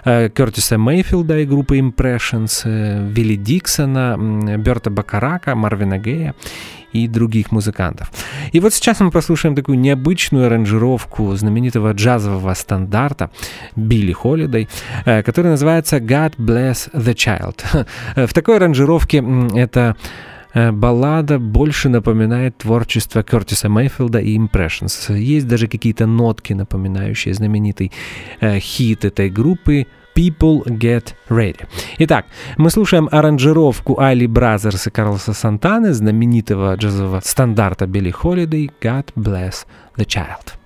э, 0.06 0.30
Кертиса 0.30 0.78
Мейфилда 0.78 1.40
и 1.40 1.46
группы 1.46 1.78
Impressions, 1.80 2.62
э, 2.66 3.08
Вилли 3.12 3.36
Диксона, 3.36 4.18
Берта 4.58 4.90
Бакарака, 4.90 5.56
Марвина 5.56 5.98
Гея 5.98 6.34
и 6.94 7.08
других 7.08 7.52
музыкантов. 7.52 8.10
И 8.54 8.60
вот 8.60 8.74
сейчас 8.74 9.00
мы 9.00 9.12
послушаем 9.12 9.56
такую 9.56 9.80
необычную 9.80 10.46
аранжировку 10.48 11.36
знаменитого 11.36 11.94
джазового 11.94 12.54
стандарта 12.56 13.30
Билли 13.76 14.14
Холидей, 14.14 14.68
э, 15.06 15.24
который 15.24 15.52
называется 15.52 15.98
«God 15.98 16.34
Bless 16.38 16.90
the 16.94 17.14
Child». 17.14 17.86
В 18.28 18.34
такой 18.34 18.56
аранжировке 18.56 19.24
это 19.56 19.80
э, 19.80 20.37
баллада 20.72 21.40
больше 21.40 21.90
напоминает 21.90 22.58
творчество 22.58 23.24
Кертиса 23.24 23.70
Мейфилда 23.70 24.20
и 24.20 24.38
Impressions. 24.38 25.16
Есть 25.16 25.48
даже 25.48 25.68
какие-то 25.68 26.06
нотки, 26.06 26.54
напоминающие 26.54 27.34
знаменитый 27.34 27.92
э, 28.40 28.60
хит 28.60 29.06
этой 29.06 29.30
группы 29.30 29.86
People 30.16 30.64
Get 30.66 31.14
Ready. 31.30 31.68
Итак, 32.00 32.26
мы 32.58 32.72
слушаем 32.72 33.08
аранжировку 33.12 34.00
Isley 34.00 34.26
Brothers 34.26 34.88
и 34.88 34.90
Карлоса 34.90 35.34
Сантаны, 35.34 35.94
знаменитого 35.94 36.76
джазового 36.76 37.22
стандарта 37.24 37.86
Билли 37.86 38.10
Холидей 38.10 38.72
«God 38.82 39.14
Bless 39.16 39.68
the 39.96 40.06
Child». 40.06 40.57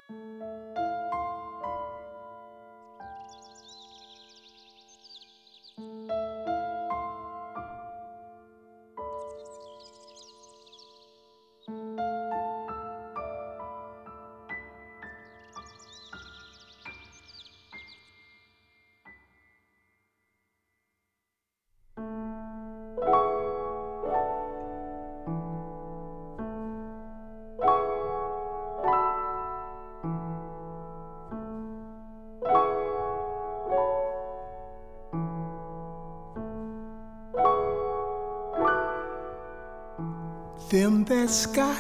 sky. 41.32 41.71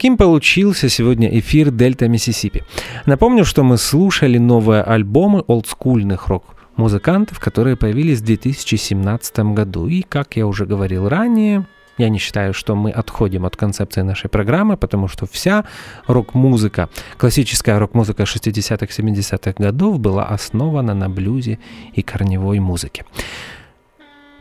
Таким 0.00 0.16
получился 0.16 0.88
сегодня 0.88 1.28
эфир 1.40 1.70
Дельта 1.70 2.08
Миссисипи. 2.08 2.64
Напомню, 3.04 3.44
что 3.44 3.62
мы 3.62 3.76
слушали 3.76 4.38
новые 4.38 4.82
альбомы 4.82 5.44
олдскульных 5.46 6.28
рок-музыкантов, 6.28 7.38
которые 7.38 7.76
появились 7.76 8.20
в 8.20 8.24
2017 8.24 9.38
году. 9.54 9.88
И, 9.88 10.00
как 10.00 10.36
я 10.36 10.46
уже 10.46 10.64
говорил 10.64 11.06
ранее, 11.06 11.66
я 11.98 12.08
не 12.08 12.18
считаю, 12.18 12.54
что 12.54 12.74
мы 12.74 12.90
отходим 12.92 13.44
от 13.44 13.56
концепции 13.56 14.00
нашей 14.00 14.30
программы, 14.30 14.78
потому 14.78 15.06
что 15.06 15.26
вся 15.26 15.64
рок-музыка, 16.06 16.88
классическая 17.18 17.78
рок-музыка 17.78 18.22
60-х, 18.22 18.86
70-х 18.86 19.52
годов 19.58 20.00
была 20.00 20.24
основана 20.24 20.94
на 20.94 21.10
блюзе 21.10 21.58
и 21.92 22.00
корневой 22.00 22.58
музыке. 22.58 23.04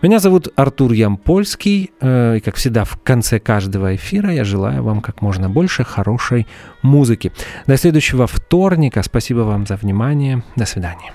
Меня 0.02 0.20
зовут 0.20 0.48
Артур 0.56 0.94
Ямпольский, 0.94 1.92
э, 2.00 2.38
и 2.38 2.40
как 2.40 2.56
всегда 2.56 2.86
в 2.86 2.98
конце 3.04 3.40
каждого 3.40 3.96
эфира 3.96 4.32
я 4.32 4.46
желаю 4.46 4.82
вам 4.82 5.02
как 5.02 5.22
можно 5.22 5.50
больше 5.50 5.84
хорошей 5.84 6.48
музыки. 6.82 7.34
До 7.68 7.76
следующего 7.76 8.26
вторника. 8.26 9.04
Спасибо 9.04 9.40
вам 9.42 9.68
за 9.68 9.76
внимание. 9.76 10.42
До 10.56 10.66
свидания. 10.66 11.12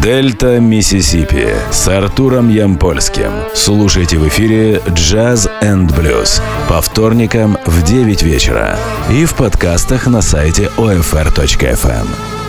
Дельта 0.00 0.60
Миссисипи 0.60 1.48
с 1.72 1.88
Артуром 1.88 2.48
Ямпольским. 2.48 3.32
Слушайте 3.54 4.18
в 4.18 4.28
эфире 4.28 4.76
Jazz 4.94 5.50
and 5.60 5.88
Blues 5.88 6.40
по 6.68 6.80
вторникам 6.80 7.58
в 7.66 7.82
9 7.82 8.22
вечера 8.22 8.78
и 9.10 9.24
в 9.24 9.34
подкастах 9.34 10.06
на 10.06 10.22
сайте 10.22 10.70
OFR.FM. 10.76 12.41